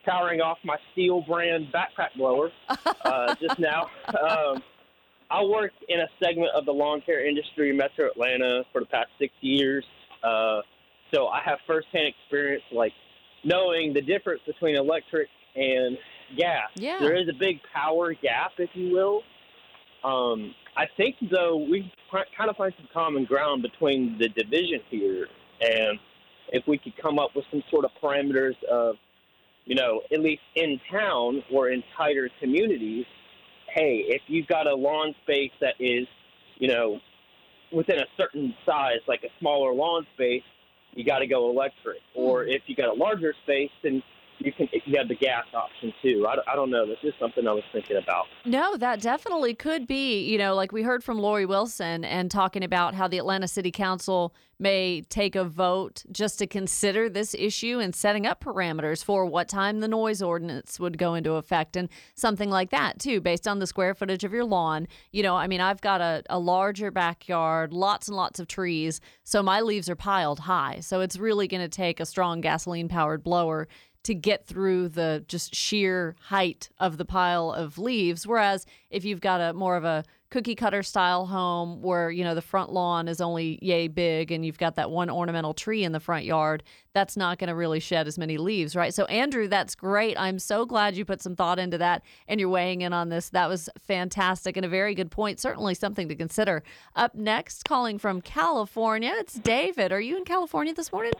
powering 0.06 0.40
off 0.40 0.56
my 0.64 0.78
Stihl 0.96 1.26
brand 1.26 1.66
backpack 1.66 2.16
blower 2.16 2.50
uh, 3.04 3.34
just 3.42 3.58
now. 3.58 3.90
Um, 4.08 4.62
I 5.32 5.42
worked 5.42 5.82
in 5.88 5.98
a 6.00 6.08
segment 6.22 6.50
of 6.54 6.66
the 6.66 6.72
lawn 6.72 7.00
care 7.00 7.26
industry 7.26 7.70
in 7.70 7.78
Metro 7.78 8.06
Atlanta 8.06 8.64
for 8.70 8.82
the 8.82 8.86
past 8.86 9.08
six 9.18 9.32
years. 9.40 9.84
Uh, 10.22 10.60
so 11.12 11.28
I 11.28 11.40
have 11.42 11.58
firsthand 11.66 12.06
experience, 12.06 12.62
like 12.70 12.92
knowing 13.42 13.94
the 13.94 14.02
difference 14.02 14.42
between 14.46 14.76
electric 14.76 15.28
and 15.56 15.96
gas. 16.36 16.68
Yeah. 16.74 16.98
There 17.00 17.16
is 17.16 17.28
a 17.28 17.32
big 17.32 17.60
power 17.74 18.12
gap, 18.12 18.52
if 18.58 18.68
you 18.74 18.92
will. 18.92 19.22
Um, 20.04 20.54
I 20.76 20.84
think, 20.96 21.16
though, 21.30 21.56
we 21.56 21.90
kind 22.10 22.50
of 22.50 22.56
find 22.56 22.74
some 22.76 22.88
common 22.92 23.24
ground 23.24 23.62
between 23.62 24.18
the 24.18 24.28
division 24.28 24.80
here. 24.90 25.28
And 25.60 25.98
if 26.48 26.66
we 26.66 26.76
could 26.76 26.96
come 27.00 27.18
up 27.18 27.30
with 27.34 27.46
some 27.50 27.62
sort 27.70 27.86
of 27.86 27.90
parameters 28.02 28.62
of, 28.70 28.96
you 29.64 29.76
know, 29.76 30.02
at 30.12 30.20
least 30.20 30.42
in 30.56 30.78
town 30.90 31.42
or 31.50 31.70
in 31.70 31.82
tighter 31.96 32.28
communities, 32.40 33.06
hey, 33.75 34.05
if 34.07 34.23
you've 34.26 34.47
got 34.47 34.67
a 34.67 34.75
lawn 34.75 35.14
space 35.23 35.52
that 35.61 35.75
is, 35.79 36.07
you 36.59 36.69
know, 36.69 37.00
within 37.73 37.99
a 37.99 38.07
certain 38.17 38.55
size, 38.67 39.00
like 39.09 39.23
a 39.25 39.31
smaller 39.38 39.73
lawn 39.73 40.07
space, 40.14 40.43
you 40.95 41.05
got 41.05 41.21
to 41.21 41.26
go 41.26 41.50
electric. 41.50 41.99
Or 42.14 42.45
hmm. 42.45 42.50
if 42.50 42.62
you 42.67 42.76
got 42.76 42.88
a 42.88 42.95
larger 42.95 43.35
space, 43.45 43.71
then 43.83 44.02
you 44.44 44.52
can 44.52 44.68
you 44.72 44.99
have 44.99 45.08
the 45.08 45.14
gas 45.14 45.44
option 45.54 45.92
too. 46.02 46.26
I, 46.28 46.52
I 46.52 46.56
don't 46.56 46.70
know. 46.70 46.87
This 46.87 46.99
is 47.02 47.12
something 47.20 47.46
I 47.46 47.52
was 47.52 47.64
thinking 47.72 47.96
about. 47.96 48.26
No, 48.44 48.76
that 48.76 49.00
definitely 49.00 49.54
could 49.54 49.87
be. 49.87 50.25
You 50.25 50.38
know, 50.38 50.54
like 50.54 50.72
we 50.72 50.82
heard 50.82 51.04
from 51.04 51.18
Lori 51.18 51.46
Wilson 51.46 52.04
and 52.04 52.30
talking 52.30 52.64
about 52.64 52.94
how 52.94 53.08
the 53.08 53.18
Atlanta 53.18 53.49
City 53.49 53.70
Council 53.70 54.34
may 54.62 55.02
take 55.02 55.34
a 55.34 55.44
vote 55.44 56.04
just 56.12 56.38
to 56.38 56.46
consider 56.46 57.08
this 57.08 57.34
issue 57.34 57.80
and 57.80 57.94
setting 57.94 58.26
up 58.26 58.42
parameters 58.42 59.02
for 59.02 59.26
what 59.26 59.49
time 59.49 59.80
the 59.80 59.88
noise 59.88 60.22
ordinance 60.22 60.78
would 60.78 60.96
go 60.96 61.14
into 61.14 61.32
effect 61.32 61.76
and 61.76 61.88
something 62.14 62.49
like 62.49 62.70
that 62.70 62.99
too, 62.99 63.20
based 63.20 63.49
on 63.49 63.58
the 63.58 63.66
square 63.66 63.94
footage 63.94 64.22
of 64.22 64.32
your 64.32 64.44
lawn. 64.44 64.87
You 65.11 65.25
know, 65.25 65.34
I 65.37 65.49
mean, 65.49 65.61
I've 65.61 65.80
got 65.80 66.00
a, 66.00 66.22
a 66.30 66.38
larger 66.38 66.90
backyard, 66.90 67.72
lots 67.72 68.06
and 68.08 68.16
lots 68.16 68.38
of 68.38 68.46
trees, 68.46 69.00
so 69.25 69.42
my 69.42 69.61
leaves 69.61 69.90
are 69.90 69.96
piled 69.96 70.38
high. 70.38 70.78
So 70.80 71.00
it's 71.00 71.18
really 71.18 71.49
going 71.49 71.62
to 71.62 71.68
take 71.68 71.99
a 71.99 72.06
strong 72.06 72.40
gasoline 72.40 72.88
powered 72.88 73.25
blower 73.25 73.66
to 74.04 74.14
get 74.14 74.47
through 74.47 74.88
the 74.88 75.25
just 75.28 75.54
sheer 75.54 76.16
height 76.21 76.71
of 76.78 76.99
the 76.99 77.04
pile 77.04 77.52
of 77.52 77.78
leaves. 77.78 78.26
Whereas 78.26 78.66
if 78.90 79.04
you've 79.04 79.21
got 79.21 79.40
a 79.40 79.52
more 79.52 79.76
of 79.76 79.85
a 79.85 80.04
cookie 80.32 80.54
cutter 80.54 80.82
style 80.82 81.26
home 81.26 81.82
where, 81.82 82.11
you 82.11 82.25
know, 82.25 82.35
the 82.35 82.40
front 82.40 82.73
lawn 82.73 83.06
is 83.06 83.21
only 83.21 83.59
yay 83.61 83.87
big 83.87 84.32
and 84.32 84.47
you've 84.47 84.59
got 84.59 84.76
that 84.76 84.90
one 84.90 85.11
ornamental 85.11 85.52
tree 85.52 85.85
in 85.85 85.92
the 85.92 86.00
front 86.00 86.25
yard, 86.25 86.62
that's 86.94 87.18
not 87.18 87.38
going 87.38 87.49
to 87.49 87.54
really 87.54 87.78
shed 87.78 88.06
as 88.06 88.16
many 88.16 88.38
leaves, 88.38 88.75
right? 88.75 88.94
So, 88.94 89.04
Andrew, 89.04 89.47
that's 89.47 89.75
great. 89.75 90.18
I'm 90.18 90.38
so 90.38 90.64
glad 90.64 90.97
you 90.97 91.04
put 91.04 91.21
some 91.21 91.37
thought 91.37 91.59
into 91.59 91.76
that 91.78 92.02
and 92.26 92.40
you're 92.40 92.49
weighing 92.49 92.80
in 92.80 92.94
on 92.94 93.11
this. 93.11 93.28
That 93.28 93.49
was 93.49 93.68
fantastic 93.78 94.56
and 94.56 94.64
a 94.64 94.71
very 94.71 94.94
good 94.94 95.11
point. 95.11 95.38
Certainly 95.38 95.75
something 95.75 96.09
to 96.09 96.14
consider. 96.14 96.62
Up 96.97 97.14
next, 97.14 97.66
calling 97.66 97.99
from 97.99 98.23
California, 98.23 99.12
it's 99.16 99.35
David. 99.35 99.92
Are 99.92 100.00
you 100.00 100.16
in 100.16 100.25
California 100.25 100.73
this 100.73 100.90
morning? 100.90 101.12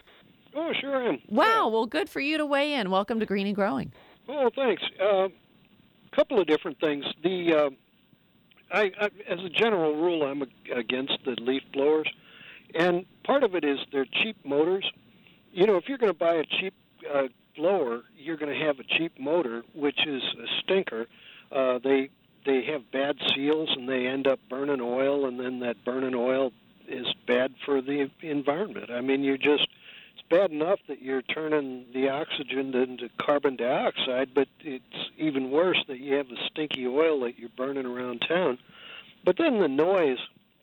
Oh, 0.55 0.73
sure 0.81 0.97
I 0.97 1.09
am. 1.09 1.19
Wow. 1.29 1.69
Well, 1.69 1.87
good 1.87 2.09
for 2.09 2.21
you 2.21 2.37
to 2.39 2.47
weigh 2.47 2.75
in. 2.75 2.91
Welcome 2.91 3.21
to 3.21 3.27
Green 3.27 3.47
and 3.47 3.57
Growing. 3.57 3.93
Oh, 4.29 4.51
thanks. 4.55 4.83
A 5.01 5.05
uh, 5.05 5.29
couple 6.15 6.41
of 6.41 6.47
different 6.47 6.79
things. 6.79 7.05
The 7.23 7.55
uh, 7.55 7.71
I, 8.73 8.91
I, 9.01 9.11
as 9.29 9.41
a 9.45 9.49
general 9.49 9.95
rule, 9.97 10.25
I'm 10.25 10.43
against 10.75 11.19
the 11.25 11.37
leaf 11.41 11.63
blowers, 11.73 12.09
and 12.75 13.05
part 13.25 13.45
of 13.45 13.55
it 13.55 13.65
is 13.65 13.79
they're 13.93 14.07
cheap 14.23 14.37
motors. 14.45 14.91
You 15.53 15.67
know, 15.67 15.77
if 15.77 15.89
you're 15.89 15.99
going 15.99 16.13
to 16.13 16.19
buy 16.19 16.35
a 16.35 16.45
cheap 16.45 16.75
uh, 17.13 17.25
blower, 17.57 18.03
you're 18.17 18.37
going 18.37 18.57
to 18.59 18.65
have 18.65 18.79
a 18.79 18.85
cheap 18.85 19.19
motor, 19.19 19.63
which 19.75 20.07
is 20.07 20.23
a 20.23 20.47
stinker. 20.63 21.07
Uh, 21.51 21.79
they 21.83 22.11
they 22.45 22.65
have 22.65 22.91
bad 22.91 23.17
seals, 23.35 23.71
and 23.75 23.89
they 23.89 24.07
end 24.07 24.27
up 24.27 24.39
burning 24.51 24.81
oil, 24.81 25.27
and 25.27 25.39
then 25.39 25.61
that 25.61 25.85
burning 25.85 26.15
oil 26.15 26.53
is 26.89 27.07
bad 27.27 27.55
for 27.65 27.81
the 27.81 28.11
environment. 28.21 28.91
I 28.91 29.01
mean, 29.01 29.23
you're 29.23 29.37
just 29.39 29.69
bad 30.33 30.51
enough 30.51 30.81
that 30.89 31.03
you're 31.03 31.21
turning 31.21 31.85
the 31.93 32.09
oxygen 32.09 32.75
into 32.75 33.11
carbon 33.21 33.55
dioxide, 33.55 34.31
but 34.35 34.49
it's 34.61 35.11
even 35.19 35.51
worse 35.51 35.85
that 35.89 36.01
you 36.01 36.15
have 36.15 36.27
the 36.29 36.39
stinky 36.51 36.87
oil 36.87 37.21
that 37.21 37.39
you're 37.39 37.51
burning 37.55 37.85
around 37.85 38.25
town. 38.27 38.57
But 39.27 39.37
then 39.37 39.61
the 39.61 39.69
noise, 39.69 40.17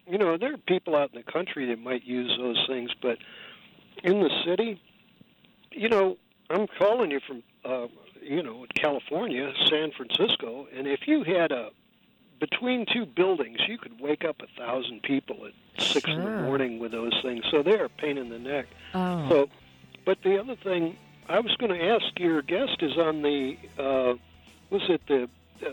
you 0.07 0.17
know, 0.17 0.37
there 0.37 0.55
are 0.55 0.57
people 0.57 0.95
out 0.95 1.11
in 1.13 1.21
the 1.23 1.31
country 1.31 1.67
that 1.67 1.79
might 1.79 2.03
use 2.03 2.35
those 2.39 2.65
things, 2.67 2.89
but 2.99 3.19
in 4.03 4.21
the 4.21 4.31
city, 4.43 4.81
you 5.71 5.87
know, 5.87 6.17
I'm 6.49 6.65
calling 6.79 7.11
you 7.11 7.19
from, 7.19 7.43
uh, 7.63 7.87
you 8.23 8.41
know, 8.41 8.65
California, 8.73 9.53
San 9.67 9.91
Francisco, 9.91 10.67
and 10.75 10.87
if 10.87 11.07
you 11.07 11.23
had 11.23 11.51
a 11.51 11.69
between 12.39 12.85
two 12.85 13.05
buildings, 13.05 13.59
you 13.67 13.77
could 13.77 13.99
wake 13.99 14.23
up 14.23 14.41
a 14.41 14.47
thousand 14.57 15.03
people 15.03 15.45
at 15.45 15.83
six 15.83 16.09
sure. 16.09 16.19
in 16.19 16.25
the 16.25 16.41
morning 16.43 16.79
with 16.79 16.91
those 16.91 17.13
things. 17.21 17.43
So 17.51 17.61
they're 17.61 17.85
a 17.85 17.89
pain 17.89 18.17
in 18.17 18.29
the 18.29 18.39
neck. 18.39 18.67
Oh. 18.93 19.29
So, 19.29 19.49
but 20.09 20.23
the 20.23 20.39
other 20.39 20.55
thing 20.55 20.97
I 21.27 21.39
was 21.39 21.55
going 21.57 21.71
to 21.71 21.85
ask 21.87 22.19
your 22.19 22.41
guest 22.41 22.81
is 22.81 22.97
on 22.97 23.21
the 23.21 23.55
uh, 23.77 24.15
was 24.71 24.81
it 24.89 25.01
the 25.07 25.29
uh, 25.63 25.69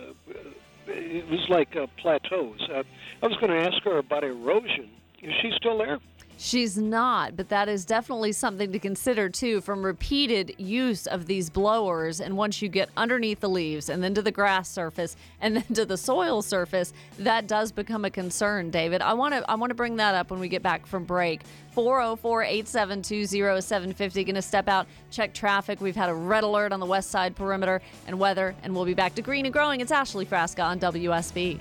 it 0.89 1.27
was 1.31 1.49
like 1.49 1.75
uh, 1.75 1.87
plateaus. 1.97 2.61
I 2.71 2.85
was 3.27 3.39
going 3.39 3.49
to 3.49 3.67
ask 3.67 3.83
her 3.85 3.97
about 3.97 4.25
erosion. 4.25 4.91
Is 5.23 5.33
she 5.41 5.53
still 5.57 5.79
there? 5.79 6.01
She's 6.39 6.77
not, 6.77 7.35
but 7.35 7.49
that 7.49 7.67
is 7.69 7.87
definitely 7.87 8.33
something 8.33 8.71
to 8.73 8.79
consider 8.79 9.31
too 9.31 9.63
from 9.63 9.83
repeated 9.83 10.55
use 10.59 11.07
of 11.07 11.25
these 11.27 11.49
blowers. 11.49 12.21
And 12.21 12.37
once 12.37 12.61
you 12.61 12.69
get 12.69 12.91
underneath 12.97 13.41
the 13.41 13.49
leaves 13.49 13.89
and 13.89 14.05
then 14.05 14.13
to 14.15 14.23
the 14.23 14.31
grass 14.31 14.69
surface 14.69 15.17
and 15.41 15.57
then 15.57 15.65
to 15.75 15.87
the 15.87 15.97
soil 15.97 16.43
surface, 16.43 16.93
that 17.19 17.47
does 17.47 17.73
become 17.73 18.05
a 18.05 18.11
concern, 18.11 18.71
David. 18.71 19.01
I 19.01 19.15
want 19.15 19.33
to 19.35 19.51
I 19.51 19.55
want 19.55 19.71
to 19.71 19.75
bring 19.75 19.97
that 19.97 20.15
up 20.15 20.31
when 20.31 20.41
we 20.41 20.49
get 20.49 20.63
back 20.63 20.85
from 20.87 21.05
break. 21.05 21.41
404-872-0750 21.75 24.15
going 24.25 24.35
to 24.35 24.41
step 24.41 24.67
out 24.67 24.87
check 25.11 25.35
traffic 25.35 25.79
we've 25.79 25.95
had 25.95 26.09
a 26.09 26.15
red 26.15 26.43
alert 26.43 26.73
on 26.73 26.81
the 26.81 26.87
west 26.87 27.11
side 27.11 27.37
perimeter 27.37 27.83
and 28.07 28.19
weather 28.19 28.55
and 28.63 28.75
we'll 28.75 28.87
be 28.87 28.95
back 28.95 29.15
to 29.15 29.21
green 29.21 29.45
and 29.45 29.53
growing 29.53 29.83
it's 29.83 29.93
ashley 29.93 30.25
frasca 30.25 30.65
on 30.65 30.81
wsb 30.81 31.61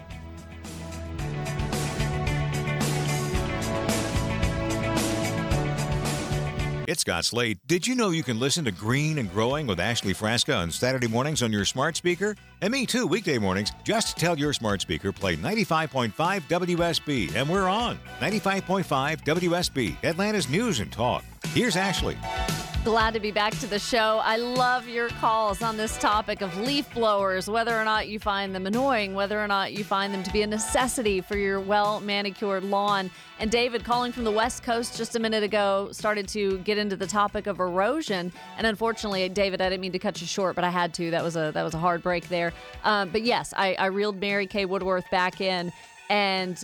It's 6.88 7.02
Scott 7.02 7.26
Slade. 7.26 7.58
Did 7.66 7.88
you 7.88 7.96
know 7.96 8.12
you 8.12 8.22
can 8.22 8.40
listen 8.40 8.64
to 8.66 8.72
Green 8.72 9.18
and 9.18 9.32
Growing 9.32 9.66
with 9.66 9.80
Ashley 9.80 10.14
Frasca 10.14 10.56
on 10.56 10.70
Saturday 10.70 11.08
mornings 11.08 11.42
on 11.42 11.52
your 11.52 11.66
smart 11.66 11.98
speaker? 11.98 12.36
And 12.62 12.72
me 12.72 12.86
too, 12.86 13.08
weekday 13.08 13.40
mornings. 13.40 13.72
Just 13.84 14.18
tell 14.18 14.38
your 14.38 14.54
smart 14.54 14.82
speaker, 14.82 15.12
play 15.12 15.36
95.5 15.36 16.14
WSB, 16.44 17.36
and 17.36 17.50
we're 17.50 17.68
on 17.68 17.98
95.5 18.20 19.24
WSB, 19.24 19.96
Atlanta's 20.04 20.48
News 20.48 20.80
and 20.80 20.92
Talk. 20.92 21.24
Here's 21.54 21.76
Ashley. 21.76 22.18
Glad 22.86 23.16
to 23.16 23.20
be 23.20 23.32
back 23.32 23.58
to 23.62 23.66
the 23.66 23.80
show. 23.80 24.22
I 24.24 24.38
love 24.38 24.88
your 24.88 25.10
calls 25.10 25.64
on 25.64 25.76
this 25.76 25.98
topic 25.98 26.42
of 26.42 26.56
leaf 26.60 26.88
blowers, 26.94 27.50
whether 27.50 27.76
or 27.76 27.84
not 27.84 28.08
you 28.08 28.20
find 28.20 28.54
them 28.54 28.68
annoying, 28.68 29.16
whether 29.16 29.44
or 29.44 29.48
not 29.48 29.74
you 29.74 29.84
find 29.84 30.14
them 30.14 30.22
to 30.22 30.32
be 30.32 30.44
a 30.44 30.48
necessity 30.48 31.20
for 31.20 31.36
your 31.36 31.60
well 31.60 32.00
manicured 32.00 32.64
lawn. 32.64 33.10
And 33.40 33.50
David, 33.50 33.84
calling 33.84 34.12
from 34.12 34.24
the 34.24 34.30
West 34.30 34.62
Coast 34.62 34.98
just 34.98 35.16
a 35.16 35.20
minute 35.20 35.42
ago, 35.42 35.90
started 35.94 36.28
to 36.28 36.60
get 36.60 36.78
into 36.78 36.96
the 36.96 37.08
topic 37.08 37.48
of 37.48 37.60
erosion. 37.60 38.32
And 38.56 38.68
unfortunately, 38.68 39.28
David, 39.30 39.62
I 39.62 39.70
didn't 39.70 39.82
mean 39.82 39.94
to 39.94 40.00
cut 40.00 40.22
you 40.22 40.28
short, 40.28 40.54
but 40.54 40.64
I 40.64 40.70
had 40.70 40.94
to. 40.94 41.10
That 41.10 41.24
was 41.24 41.36
a 41.36 41.50
that 41.56 41.64
was 41.64 41.74
a 41.74 41.80
hard 41.80 42.04
break 42.04 42.30
there. 42.30 42.54
Um, 42.84 43.10
but 43.10 43.24
yes, 43.24 43.52
I, 43.58 43.74
I 43.80 43.88
reeled 43.88 44.22
Mary 44.22 44.46
Kay 44.46 44.66
Woodworth 44.66 45.10
back 45.10 45.42
in, 45.42 45.74
and 46.08 46.64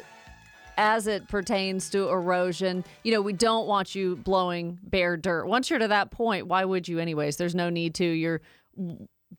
as 0.77 1.07
it 1.07 1.27
pertains 1.27 1.89
to 1.91 2.09
erosion, 2.09 2.83
you 3.03 3.11
know, 3.11 3.21
we 3.21 3.33
don't 3.33 3.67
want 3.67 3.95
you 3.95 4.15
blowing 4.15 4.79
bare 4.83 5.17
dirt. 5.17 5.45
Once 5.45 5.69
you're 5.69 5.79
to 5.79 5.87
that 5.87 6.11
point, 6.11 6.47
why 6.47 6.65
would 6.65 6.87
you, 6.87 6.99
anyways? 6.99 7.37
There's 7.37 7.55
no 7.55 7.69
need 7.69 7.95
to. 7.95 8.05
You're 8.05 8.41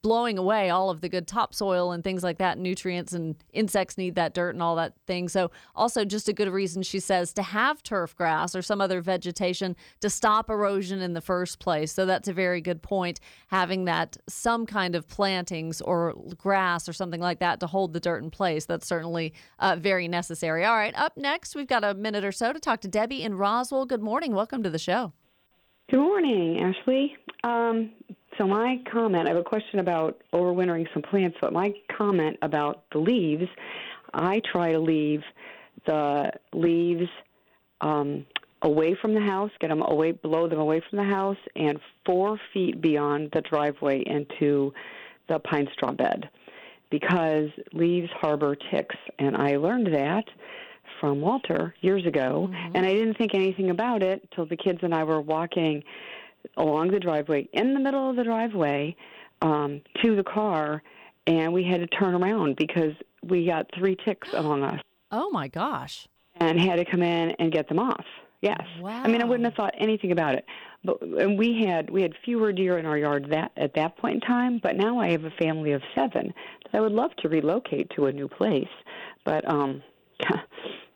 blowing 0.03 0.37
away 0.37 0.69
all 0.69 0.91
of 0.91 1.01
the 1.01 1.09
good 1.09 1.27
topsoil 1.27 1.93
and 1.93 2.03
things 2.03 2.25
like 2.25 2.39
that. 2.39 2.59
Nutrients 2.59 3.13
and 3.13 3.37
insects 3.53 3.97
need 3.97 4.17
that 4.17 4.35
dirt 4.35 4.51
and 4.51 4.63
all 4.63 4.75
that 4.77 4.95
thing. 5.07 5.29
So, 5.29 5.51
also, 5.75 6.05
just 6.05 6.29
a 6.29 6.33
good 6.33 6.49
reason, 6.49 6.83
she 6.83 7.01
says, 7.01 7.33
to 7.35 7.43
have 7.43 7.83
turf 7.83 8.15
grass 8.17 8.55
or 8.55 8.63
some 8.63 8.81
other 8.81 9.01
vegetation 9.01 9.77
to 10.01 10.11
stop 10.11 10.51
erosion 10.51 11.01
in 11.01 11.13
the 11.13 11.21
first 11.21 11.61
place. 11.61 11.93
So, 11.93 12.05
that's 12.05 12.29
a 12.29 12.33
very 12.33 12.61
good 12.61 12.83
point. 12.83 13.21
Having 13.47 13.85
that 13.87 14.17
some 14.29 14.67
kind 14.67 14.97
of 14.97 15.07
plantings 15.07 15.81
or 15.81 16.15
grass 16.37 16.89
or 16.89 16.93
something 16.93 17.21
like 17.21 17.39
that 17.39 17.61
to 17.61 17.67
hold 17.69 17.93
the 17.93 18.01
dirt 18.01 18.23
in 18.23 18.31
place. 18.31 18.67
That's 18.67 18.87
certainly 18.87 19.33
uh, 19.61 19.77
very 19.79 20.09
necessary. 20.09 20.65
All 20.65 20.77
right, 20.77 20.95
up 20.97 21.17
next, 21.17 21.55
we've 21.55 21.69
got 21.69 21.85
a 21.85 21.95
minute 21.95 22.25
or 22.25 22.33
so 22.33 22.53
to 22.53 22.59
talk 22.59 22.81
to 22.81 22.89
Debbie 22.89 23.23
in 23.23 23.35
Roswell. 23.35 23.87
Good 23.87 24.03
morning. 24.03 24.35
Welcome 24.35 24.63
to 24.65 24.71
the 24.71 24.79
show. 24.79 25.13
Good 25.91 26.01
morning, 26.01 26.59
Ashley. 26.61 27.17
Um, 27.45 27.91
so 28.39 28.47
my 28.47 28.81
comment, 28.91 29.27
I 29.27 29.31
have 29.31 29.41
a 29.41 29.45
question 29.45 29.79
about 29.79 30.21
overwintering 30.33 30.87
some 30.93 31.03
plants, 31.03 31.37
but 31.41 31.53
my 31.53 31.73
comment 31.97 32.39
about 32.43 32.85
the 32.93 32.99
leaves, 32.99 33.49
I 34.15 34.41
try 34.51 34.73
to 34.73 34.79
leave 34.79 35.23
the 35.87 36.33
leaves 36.53 37.09
um, 37.81 38.25
away 38.62 38.95
from 39.01 39.15
the 39.15 39.21
house, 39.21 39.51
get 39.61 39.69
them 39.69 39.83
away, 39.83 40.12
blow 40.12 40.49
them 40.49 40.61
away 40.61 40.81
from 40.89 40.99
the 40.99 41.05
house, 41.05 41.37
and 41.57 41.79
four 42.07 42.39
feet 42.53 42.81
beyond 42.81 43.31
the 43.33 43.41
driveway 43.43 44.03
into 44.07 44.73
the 45.29 45.39
pine 45.41 45.69
straw 45.73 45.93
bed, 45.93 46.29
because 46.91 47.51
leaves 47.73 48.11
harbor 48.12 48.57
ticks, 48.71 48.97
and 49.19 49.37
I 49.37 49.57
learned 49.57 49.93
that 49.95 50.25
from 51.01 51.21
Walter 51.21 51.75
years 51.81 52.07
ago, 52.07 52.49
Mhm. 52.53 52.71
and 52.75 52.87
I 52.87 52.93
didn't 52.93 53.15
think 53.15 53.35
anything 53.35 53.71
about 53.71 54.03
it 54.03 54.31
till 54.31 54.47
the 54.47 54.57
kids 54.57 54.81
and 54.83 54.95
I 54.95 55.03
were 55.05 55.21
walking 55.21 55.83
along 56.57 56.91
the 56.91 57.01
driveway, 57.01 57.49
in 57.53 57.75
the 57.75 57.81
middle 57.81 58.11
of 58.11 58.17
the 58.17 58.25
driveway, 58.25 58.95
um, 59.41 59.81
to 60.03 60.15
the 60.17 60.23
car, 60.25 60.83
and 61.27 61.53
we 61.53 61.65
had 61.65 61.81
to 61.81 61.87
turn 61.89 62.15
around 62.15 62.57
because 62.57 62.93
we 63.25 63.47
got 63.47 63.67
three 63.77 63.97
ticks 64.05 64.29
among 64.35 64.63
us, 64.63 64.81
Oh 65.11 65.31
my 65.31 65.49
gosh. 65.49 66.09
and 66.37 66.59
had 66.61 66.77
to 66.77 66.85
come 66.85 67.03
in 67.03 67.31
and 67.39 67.53
get 67.53 67.69
them 67.69 67.79
off. 67.79 68.05
Yes, 68.41 68.61
Wow. 68.81 69.03
I 69.05 69.09
mean 69.09 69.23
I 69.23 69.25
wouldn't 69.25 69.45
have 69.45 69.55
thought 69.55 69.73
anything 69.79 70.11
about 70.11 70.35
it, 70.35 70.45
but 70.85 71.01
and 71.01 71.39
we 71.39 71.63
had 71.65 71.89
we 71.91 72.03
had 72.03 72.13
fewer 72.25 72.53
deer 72.53 72.77
in 72.79 72.87
our 72.87 72.99
yard 72.99 73.29
that 73.31 73.53
at 73.57 73.75
that 73.75 73.97
point 73.99 74.17
in 74.17 74.21
time. 74.23 74.59
But 74.61 74.75
now 74.77 74.99
I 74.99 75.11
have 75.11 75.23
a 75.25 75.31
family 75.31 75.71
of 75.71 75.83
seven 75.95 76.35
that 76.65 76.77
I 76.77 76.81
would 76.81 76.91
love 76.91 77.13
to 77.19 77.29
relocate 77.29 77.91
to 77.95 78.07
a 78.07 78.13
new 78.13 78.27
place, 78.27 78.67
but 79.25 79.49
um, 79.49 79.81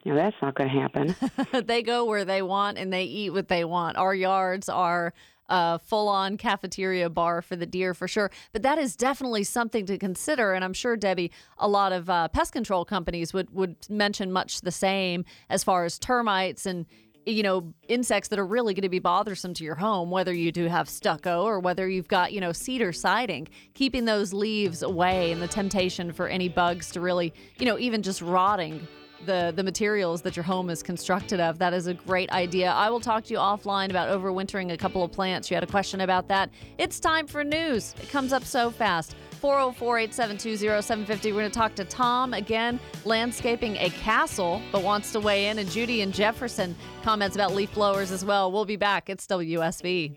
you 0.02 0.12
know 0.12 0.16
that's 0.16 0.34
not 0.42 0.56
going 0.56 0.70
to 0.70 0.80
happen. 0.80 1.14
they 1.66 1.82
go 1.82 2.04
where 2.04 2.24
they 2.24 2.42
want 2.42 2.78
and 2.78 2.92
they 2.92 3.04
eat 3.04 3.30
what 3.30 3.46
they 3.46 3.64
want. 3.64 3.96
Our 3.96 4.14
yards 4.14 4.68
are 4.68 5.14
a 5.48 5.78
full 5.78 6.08
on 6.08 6.36
cafeteria 6.36 7.08
bar 7.10 7.42
for 7.42 7.56
the 7.56 7.66
deer 7.66 7.94
for 7.94 8.08
sure. 8.08 8.30
But 8.52 8.62
that 8.62 8.78
is 8.78 8.96
definitely 8.96 9.44
something 9.44 9.86
to 9.86 9.98
consider. 9.98 10.52
And 10.52 10.64
I'm 10.64 10.72
sure, 10.72 10.96
Debbie, 10.96 11.30
a 11.58 11.68
lot 11.68 11.92
of 11.92 12.10
uh, 12.10 12.28
pest 12.28 12.52
control 12.52 12.84
companies 12.84 13.32
would, 13.32 13.50
would 13.50 13.76
mention 13.88 14.32
much 14.32 14.60
the 14.60 14.72
same 14.72 15.24
as 15.48 15.64
far 15.64 15.84
as 15.84 15.98
termites 15.98 16.66
and 16.66 16.86
you 17.26 17.42
know, 17.42 17.74
insects 17.88 18.28
that 18.28 18.38
are 18.38 18.46
really 18.46 18.72
going 18.72 18.82
to 18.82 18.88
be 18.88 19.00
bothersome 19.00 19.52
to 19.52 19.64
your 19.64 19.74
home, 19.74 20.10
whether 20.10 20.32
you 20.32 20.52
do 20.52 20.68
have 20.68 20.88
stucco 20.88 21.42
or 21.42 21.58
whether 21.58 21.88
you've 21.88 22.06
got, 22.06 22.32
you 22.32 22.40
know, 22.40 22.52
cedar 22.52 22.92
siding, 22.92 23.48
keeping 23.74 24.04
those 24.04 24.32
leaves 24.32 24.80
away 24.82 25.32
and 25.32 25.42
the 25.42 25.48
temptation 25.48 26.12
for 26.12 26.28
any 26.28 26.48
bugs 26.48 26.88
to 26.92 27.00
really, 27.00 27.34
you 27.58 27.66
know, 27.66 27.76
even 27.80 28.00
just 28.00 28.22
rotting 28.22 28.86
the 29.26 29.52
the 29.54 29.62
materials 29.62 30.22
that 30.22 30.36
your 30.36 30.44
home 30.44 30.70
is 30.70 30.82
constructed 30.82 31.40
of. 31.40 31.58
That 31.58 31.74
is 31.74 31.86
a 31.86 31.94
great 31.94 32.30
idea. 32.30 32.70
I 32.70 32.88
will 32.88 33.00
talk 33.00 33.24
to 33.24 33.32
you 33.32 33.38
offline 33.38 33.90
about 33.90 34.08
overwintering 34.08 34.72
a 34.72 34.76
couple 34.76 35.02
of 35.02 35.12
plants. 35.12 35.50
You 35.50 35.56
had 35.56 35.64
a 35.64 35.66
question 35.66 36.00
about 36.00 36.28
that. 36.28 36.50
It's 36.78 36.98
time 36.98 37.26
for 37.26 37.44
news. 37.44 37.94
It 38.02 38.08
comes 38.08 38.32
up 38.32 38.44
so 38.44 38.70
fast. 38.70 39.16
404 39.40 39.98
872 39.98 40.56
0750. 40.82 41.32
We're 41.32 41.40
going 41.40 41.50
to 41.50 41.58
talk 41.58 41.74
to 41.74 41.84
Tom 41.84 42.32
again, 42.32 42.80
landscaping 43.04 43.76
a 43.76 43.90
castle, 43.90 44.62
but 44.72 44.82
wants 44.82 45.12
to 45.12 45.20
weigh 45.20 45.48
in. 45.48 45.58
And 45.58 45.68
Judy 45.70 46.00
and 46.00 46.12
Jefferson 46.12 46.74
comments 47.02 47.36
about 47.36 47.54
leaf 47.54 47.72
blowers 47.74 48.12
as 48.12 48.24
well. 48.24 48.50
We'll 48.50 48.64
be 48.64 48.76
back. 48.76 49.10
It's 49.10 49.26
WSB. 49.26 50.16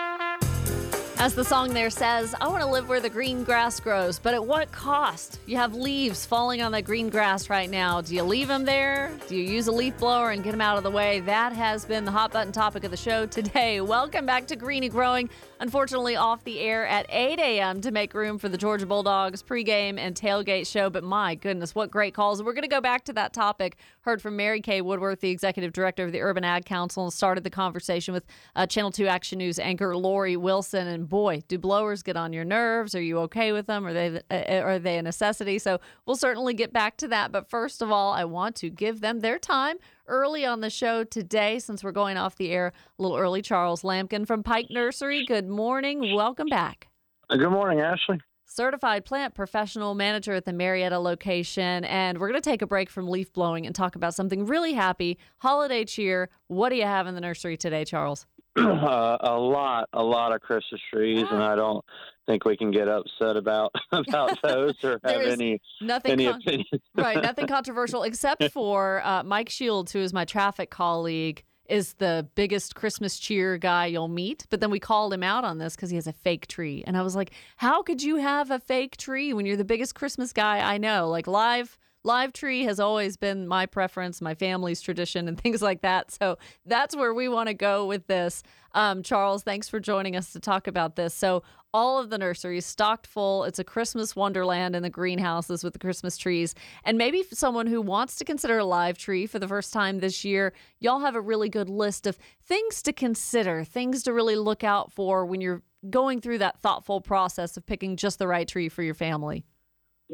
As 1.21 1.35
the 1.35 1.43
song 1.43 1.71
there 1.75 1.91
says, 1.91 2.33
I 2.41 2.47
want 2.47 2.63
to 2.63 2.67
live 2.67 2.89
where 2.89 2.99
the 2.99 3.07
green 3.07 3.43
grass 3.43 3.79
grows, 3.79 4.17
but 4.17 4.33
at 4.33 4.43
what 4.43 4.71
cost? 4.71 5.39
You 5.45 5.55
have 5.57 5.75
leaves 5.75 6.25
falling 6.25 6.63
on 6.63 6.71
that 6.71 6.81
green 6.81 7.09
grass 7.09 7.47
right 7.47 7.69
now. 7.69 8.01
Do 8.01 8.15
you 8.15 8.23
leave 8.23 8.47
them 8.47 8.65
there? 8.65 9.11
Do 9.27 9.35
you 9.35 9.43
use 9.43 9.67
a 9.67 9.71
leaf 9.71 9.95
blower 9.99 10.31
and 10.31 10.43
get 10.43 10.49
them 10.49 10.61
out 10.61 10.77
of 10.77 10.83
the 10.83 10.89
way? 10.89 11.19
That 11.19 11.53
has 11.53 11.85
been 11.85 12.05
the 12.05 12.11
hot 12.11 12.31
button 12.31 12.51
topic 12.51 12.85
of 12.85 12.89
the 12.89 12.97
show 12.97 13.27
today. 13.27 13.81
Welcome 13.81 14.25
back 14.25 14.47
to 14.47 14.55
Green 14.55 14.81
and 14.81 14.91
Growing. 14.91 15.29
Unfortunately, 15.59 16.15
off 16.15 16.43
the 16.43 16.59
air 16.59 16.87
at 16.87 17.05
8 17.07 17.37
a.m. 17.37 17.81
to 17.81 17.91
make 17.91 18.15
room 18.15 18.39
for 18.39 18.49
the 18.49 18.57
Georgia 18.57 18.87
Bulldogs 18.87 19.43
pregame 19.43 19.99
and 19.99 20.15
tailgate 20.15 20.65
show. 20.65 20.89
But 20.89 21.03
my 21.03 21.35
goodness, 21.35 21.75
what 21.75 21.91
great 21.91 22.15
calls. 22.15 22.41
We're 22.41 22.53
going 22.53 22.63
to 22.63 22.67
go 22.67 22.81
back 22.81 23.05
to 23.05 23.13
that 23.13 23.31
topic. 23.31 23.77
Heard 24.03 24.19
from 24.19 24.35
Mary 24.35 24.61
Kay 24.61 24.81
Woodworth, 24.81 25.19
the 25.19 25.29
executive 25.29 25.73
director 25.73 26.03
of 26.03 26.11
the 26.11 26.21
Urban 26.21 26.43
Ag 26.43 26.65
Council, 26.65 27.03
and 27.03 27.13
started 27.13 27.43
the 27.43 27.51
conversation 27.51 28.15
with 28.15 28.25
uh, 28.55 28.65
Channel 28.65 28.89
2 28.91 29.05
Action 29.05 29.37
News 29.37 29.59
anchor 29.59 29.95
Lori 29.95 30.35
Wilson. 30.35 30.87
And 30.87 31.07
boy, 31.07 31.43
do 31.47 31.59
blowers 31.59 32.01
get 32.01 32.17
on 32.17 32.33
your 32.33 32.43
nerves? 32.43 32.95
Are 32.95 33.01
you 33.01 33.19
okay 33.19 33.51
with 33.51 33.67
them? 33.67 33.85
Are 33.85 33.93
they, 33.93 34.19
uh, 34.31 34.63
are 34.63 34.79
they 34.79 34.97
a 34.97 35.03
necessity? 35.03 35.59
So 35.59 35.79
we'll 36.07 36.15
certainly 36.15 36.55
get 36.55 36.73
back 36.73 36.97
to 36.97 37.07
that. 37.09 37.31
But 37.31 37.47
first 37.47 37.83
of 37.83 37.91
all, 37.91 38.11
I 38.11 38.25
want 38.25 38.55
to 38.57 38.71
give 38.71 39.01
them 39.01 39.19
their 39.19 39.37
time 39.37 39.77
early 40.07 40.47
on 40.47 40.61
the 40.61 40.71
show 40.71 41.03
today 41.03 41.59
since 41.59 41.83
we're 41.83 41.91
going 41.91 42.17
off 42.17 42.37
the 42.37 42.49
air 42.49 42.73
a 42.97 43.01
little 43.01 43.17
early. 43.17 43.43
Charles 43.43 43.83
Lampkin 43.83 44.25
from 44.25 44.41
Pike 44.41 44.71
Nursery. 44.71 45.25
Good 45.27 45.47
morning. 45.47 46.15
Welcome 46.15 46.47
back. 46.47 46.87
Good 47.29 47.51
morning, 47.51 47.81
Ashley. 47.81 48.19
Certified 48.61 49.05
plant 49.05 49.33
professional 49.33 49.95
manager 49.95 50.33
at 50.33 50.43
the 50.43 50.51
Marietta 50.51 50.99
location. 50.99 51.85
And 51.85 52.17
we're 52.17 52.27
going 52.27 52.41
to 52.41 52.49
take 52.49 52.61
a 52.61 52.67
break 52.67 52.89
from 52.89 53.07
leaf 53.07 53.31
blowing 53.31 53.65
and 53.65 53.73
talk 53.73 53.95
about 53.95 54.13
something 54.13 54.45
really 54.45 54.73
happy 54.73 55.17
holiday 55.37 55.85
cheer. 55.85 56.29
What 56.47 56.67
do 56.67 56.75
you 56.75 56.83
have 56.83 57.07
in 57.07 57.15
the 57.15 57.21
nursery 57.21 57.55
today, 57.55 57.85
Charles? 57.85 58.25
Uh, 58.57 59.17
a 59.21 59.37
lot, 59.39 59.87
a 59.93 60.03
lot 60.03 60.35
of 60.35 60.41
Christmas 60.41 60.81
trees, 60.93 61.23
and 61.31 61.41
I 61.41 61.55
don't 61.55 61.85
think 62.27 62.43
we 62.43 62.57
can 62.57 62.69
get 62.69 62.89
upset 62.89 63.37
about 63.37 63.71
about 63.93 64.37
those 64.43 64.73
or 64.83 64.99
have 65.05 65.21
any 65.21 65.61
Nothing 65.79 66.11
any 66.11 66.25
con- 66.25 66.41
opinions. 66.41 66.67
right, 66.95 67.21
nothing 67.23 67.47
controversial 67.47 68.03
except 68.03 68.51
for 68.51 69.01
uh, 69.05 69.23
Mike 69.23 69.47
Shields, 69.47 69.93
who 69.93 69.99
is 69.99 70.11
my 70.11 70.25
traffic 70.25 70.69
colleague, 70.69 71.45
is 71.71 71.93
the 71.93 72.27
biggest 72.35 72.75
Christmas 72.75 73.17
cheer 73.17 73.57
guy 73.57 73.85
you'll 73.87 74.07
meet. 74.07 74.45
But 74.49 74.59
then 74.59 74.69
we 74.69 74.79
called 74.79 75.13
him 75.13 75.23
out 75.23 75.43
on 75.43 75.57
this 75.57 75.75
because 75.75 75.89
he 75.89 75.95
has 75.95 76.07
a 76.07 76.13
fake 76.13 76.47
tree, 76.47 76.83
and 76.85 76.97
I 76.97 77.01
was 77.01 77.15
like, 77.15 77.31
"How 77.57 77.81
could 77.81 78.03
you 78.03 78.17
have 78.17 78.51
a 78.51 78.59
fake 78.59 78.97
tree 78.97 79.33
when 79.33 79.45
you're 79.45 79.57
the 79.57 79.63
biggest 79.63 79.95
Christmas 79.95 80.33
guy 80.33 80.59
I 80.59 80.77
know?" 80.77 81.07
Like 81.09 81.27
live. 81.27 81.77
Live 82.03 82.33
tree 82.33 82.63
has 82.63 82.79
always 82.79 83.15
been 83.15 83.47
my 83.47 83.65
preference, 83.65 84.21
my 84.21 84.33
family's 84.33 84.81
tradition, 84.81 85.27
and 85.27 85.39
things 85.41 85.61
like 85.61 85.81
that. 85.81 86.11
So 86.11 86.37
that's 86.65 86.95
where 86.95 87.13
we 87.13 87.27
want 87.27 87.47
to 87.47 87.53
go 87.53 87.85
with 87.85 88.07
this. 88.07 88.43
Um, 88.73 89.03
Charles, 89.03 89.43
thanks 89.43 89.69
for 89.69 89.79
joining 89.79 90.15
us 90.15 90.31
to 90.33 90.39
talk 90.39 90.67
about 90.67 90.95
this. 90.95 91.13
So, 91.13 91.43
all 91.73 91.99
of 91.99 92.09
the 92.09 92.17
nurseries 92.17 92.65
stocked 92.65 93.07
full. 93.07 93.45
It's 93.45 93.57
a 93.57 93.63
Christmas 93.63 94.13
wonderland 94.13 94.75
in 94.75 94.83
the 94.83 94.89
greenhouses 94.89 95.63
with 95.63 95.71
the 95.71 95.79
Christmas 95.79 96.17
trees. 96.17 96.53
And 96.83 96.97
maybe 96.97 97.23
someone 97.31 97.65
who 97.65 97.81
wants 97.81 98.17
to 98.17 98.25
consider 98.25 98.57
a 98.57 98.65
live 98.65 98.97
tree 98.97 99.25
for 99.25 99.39
the 99.39 99.47
first 99.47 99.71
time 99.71 99.99
this 99.99 100.25
year, 100.25 100.51
y'all 100.81 100.99
have 100.99 101.15
a 101.15 101.21
really 101.21 101.47
good 101.47 101.69
list 101.69 102.07
of 102.07 102.17
things 102.43 102.81
to 102.81 102.91
consider, 102.91 103.63
things 103.63 104.03
to 104.03 104.11
really 104.11 104.35
look 104.35 104.65
out 104.65 104.91
for 104.91 105.25
when 105.25 105.39
you're 105.39 105.63
going 105.89 106.19
through 106.19 106.39
that 106.39 106.59
thoughtful 106.59 106.99
process 106.99 107.55
of 107.55 107.65
picking 107.65 107.95
just 107.95 108.19
the 108.19 108.27
right 108.27 108.49
tree 108.49 108.67
for 108.67 108.83
your 108.83 108.93
family. 108.93 109.45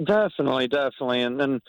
Definitely, 0.04 0.68
definitely, 0.68 1.22
and 1.22 1.40
then 1.40 1.62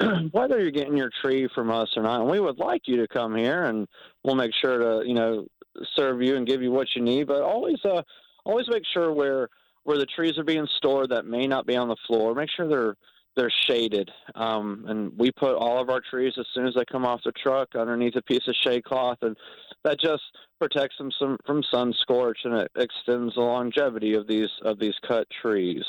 whether 0.32 0.60
you're 0.60 0.70
getting 0.70 0.96
your 0.96 1.10
tree 1.22 1.48
from 1.54 1.70
us 1.70 1.88
or 1.96 2.02
not, 2.02 2.28
we 2.28 2.40
would 2.40 2.58
like 2.58 2.82
you 2.86 2.96
to 2.98 3.08
come 3.08 3.34
here, 3.34 3.64
and 3.64 3.86
we'll 4.24 4.34
make 4.34 4.52
sure 4.54 4.78
to 4.78 5.06
you 5.06 5.14
know 5.14 5.46
serve 5.94 6.22
you 6.22 6.36
and 6.36 6.46
give 6.46 6.62
you 6.62 6.70
what 6.70 6.88
you 6.94 7.02
need. 7.02 7.26
But 7.26 7.42
always, 7.42 7.78
uh, 7.84 8.02
always 8.44 8.68
make 8.68 8.84
sure 8.92 9.12
where 9.12 9.48
where 9.84 9.98
the 9.98 10.06
trees 10.06 10.38
are 10.38 10.44
being 10.44 10.66
stored 10.76 11.10
that 11.10 11.26
may 11.26 11.46
not 11.46 11.66
be 11.66 11.76
on 11.76 11.88
the 11.88 11.96
floor. 12.06 12.34
Make 12.34 12.50
sure 12.50 12.68
they're 12.68 12.96
they're 13.36 13.52
shaded, 13.66 14.10
um, 14.34 14.84
and 14.88 15.12
we 15.18 15.30
put 15.30 15.56
all 15.56 15.80
of 15.80 15.90
our 15.90 16.00
trees 16.00 16.32
as 16.38 16.46
soon 16.54 16.66
as 16.66 16.74
they 16.74 16.84
come 16.90 17.04
off 17.04 17.20
the 17.24 17.32
truck 17.32 17.74
underneath 17.74 18.16
a 18.16 18.22
piece 18.22 18.48
of 18.48 18.54
shade 18.54 18.84
cloth, 18.84 19.18
and 19.20 19.36
that 19.84 20.00
just 20.00 20.22
protects 20.58 20.96
them 20.96 21.10
some, 21.18 21.36
from 21.44 21.62
sun 21.70 21.92
scorch 22.00 22.38
and 22.44 22.54
it 22.54 22.70
extends 22.76 23.34
the 23.34 23.40
longevity 23.40 24.14
of 24.14 24.26
these 24.26 24.48
of 24.62 24.78
these 24.78 24.94
cut 25.06 25.26
trees. 25.42 25.84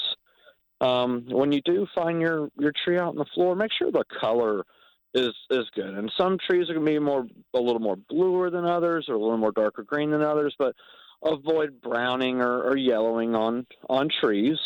Um, 0.79 1.25
when 1.29 1.51
you 1.51 1.61
do 1.61 1.87
find 1.95 2.21
your 2.21 2.49
your 2.59 2.71
tree 2.83 2.97
out 2.97 3.09
on 3.09 3.15
the 3.15 3.25
floor, 3.33 3.55
make 3.55 3.71
sure 3.77 3.91
the 3.91 4.03
color 4.19 4.63
is 5.13 5.33
is 5.49 5.65
good. 5.75 5.95
And 5.95 6.11
some 6.17 6.37
trees 6.47 6.69
are 6.69 6.73
going 6.73 6.85
to 6.85 6.91
be 6.91 6.99
more 6.99 7.25
a 7.53 7.59
little 7.59 7.79
more 7.79 7.95
bluer 7.95 8.49
than 8.49 8.65
others, 8.65 9.05
or 9.09 9.15
a 9.15 9.19
little 9.19 9.37
more 9.37 9.51
darker 9.51 9.83
green 9.83 10.11
than 10.11 10.21
others. 10.21 10.55
But 10.59 10.75
avoid 11.23 11.81
browning 11.81 12.41
or, 12.41 12.61
or 12.61 12.77
yellowing 12.77 13.33
on 13.35 13.65
on 13.89 14.09
trees. 14.21 14.57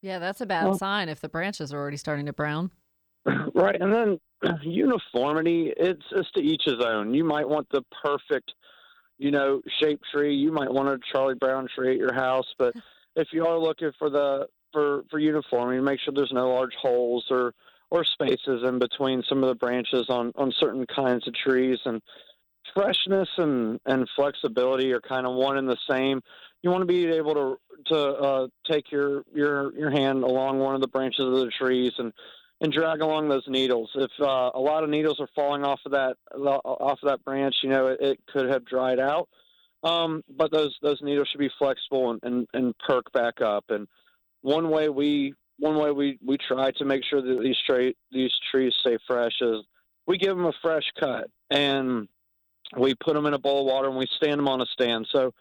Yeah, 0.00 0.18
that's 0.18 0.40
a 0.40 0.46
bad 0.46 0.64
Well- 0.64 0.78
sign 0.78 1.08
if 1.08 1.20
the 1.20 1.28
branches 1.28 1.72
are 1.72 1.78
already 1.78 1.96
starting 1.96 2.26
to 2.26 2.32
brown. 2.32 2.70
Right, 3.54 3.80
and 3.80 3.92
then 3.92 4.18
uniformity. 4.62 5.72
It's 5.76 6.02
it's 6.12 6.30
to 6.32 6.40
each 6.40 6.62
his 6.64 6.80
own. 6.84 7.14
You 7.14 7.22
might 7.22 7.48
want 7.48 7.68
the 7.70 7.82
perfect, 8.02 8.50
you 9.18 9.30
know, 9.30 9.60
shaped 9.80 10.04
tree. 10.12 10.34
You 10.34 10.50
might 10.50 10.72
want 10.72 10.88
a 10.88 10.98
Charlie 11.12 11.34
Brown 11.34 11.68
tree 11.72 11.92
at 11.92 11.98
your 11.98 12.14
house, 12.14 12.46
but 12.58 12.74
if 13.16 13.28
you 13.32 13.46
are 13.46 13.58
looking 13.58 13.92
for 13.98 14.10
the 14.10 14.46
for 14.72 15.02
for 15.10 15.18
uniformity, 15.18 15.80
make 15.80 16.00
sure 16.00 16.12
there's 16.14 16.32
no 16.32 16.50
large 16.50 16.74
holes 16.80 17.24
or 17.30 17.54
or 17.90 18.04
spaces 18.04 18.62
in 18.64 18.78
between 18.78 19.22
some 19.28 19.42
of 19.42 19.48
the 19.48 19.54
branches 19.54 20.06
on 20.08 20.32
on 20.36 20.52
certain 20.58 20.86
kinds 20.86 21.26
of 21.28 21.34
trees 21.34 21.78
and 21.84 22.02
freshness 22.74 23.28
and 23.38 23.80
and 23.86 24.08
flexibility 24.16 24.92
are 24.92 25.00
kind 25.00 25.26
of 25.26 25.34
one 25.34 25.58
and 25.58 25.68
the 25.68 25.76
same 25.90 26.22
you 26.62 26.70
want 26.70 26.82
to 26.82 26.86
be 26.86 27.06
able 27.06 27.34
to 27.34 27.58
to 27.86 27.96
uh, 27.96 28.46
take 28.70 28.90
your 28.90 29.24
your 29.34 29.76
your 29.76 29.90
hand 29.90 30.22
along 30.22 30.58
one 30.58 30.74
of 30.74 30.80
the 30.80 30.88
branches 30.88 31.20
of 31.20 31.32
the 31.32 31.50
trees 31.58 31.92
and 31.98 32.12
and 32.60 32.72
drag 32.72 33.00
along 33.00 33.28
those 33.28 33.42
needles. 33.48 33.90
If 33.96 34.12
uh, 34.20 34.50
a 34.54 34.60
lot 34.60 34.84
of 34.84 34.90
needles 34.90 35.18
are 35.18 35.28
falling 35.34 35.64
off 35.64 35.80
of 35.84 35.92
that 35.92 36.16
off 36.34 36.98
of 37.02 37.08
that 37.08 37.24
branch, 37.24 37.56
you 37.62 37.70
know 37.70 37.88
it, 37.88 38.00
it 38.00 38.20
could 38.32 38.48
have 38.48 38.64
dried 38.64 39.00
out. 39.00 39.28
Um, 39.82 40.22
but 40.28 40.52
those 40.52 40.76
those 40.80 41.00
needles 41.02 41.28
should 41.30 41.40
be 41.40 41.50
flexible 41.58 42.12
and, 42.12 42.20
and, 42.22 42.46
and 42.54 42.74
perk 42.86 43.12
back 43.12 43.40
up. 43.40 43.64
And 43.68 43.88
one 44.42 44.70
way 44.70 44.88
we 44.88 45.34
one 45.58 45.76
way 45.76 45.92
we, 45.92 46.18
we 46.24 46.36
try 46.36 46.72
to 46.72 46.84
make 46.84 47.04
sure 47.04 47.22
that 47.22 47.40
these 47.40 47.56
tra- 47.64 47.92
these 48.10 48.32
trees 48.50 48.74
stay 48.80 48.98
fresh 49.06 49.40
is 49.40 49.64
we 50.06 50.18
give 50.18 50.36
them 50.36 50.46
a 50.46 50.52
fresh 50.60 50.84
cut 50.98 51.30
and 51.50 52.08
we 52.76 52.94
put 52.94 53.14
them 53.14 53.26
in 53.26 53.34
a 53.34 53.38
bowl 53.38 53.60
of 53.60 53.66
water 53.66 53.88
and 53.88 53.96
we 53.96 54.06
stand 54.16 54.38
them 54.38 54.48
on 54.48 54.60
a 54.60 54.66
stand. 54.66 55.06
So 55.12 55.32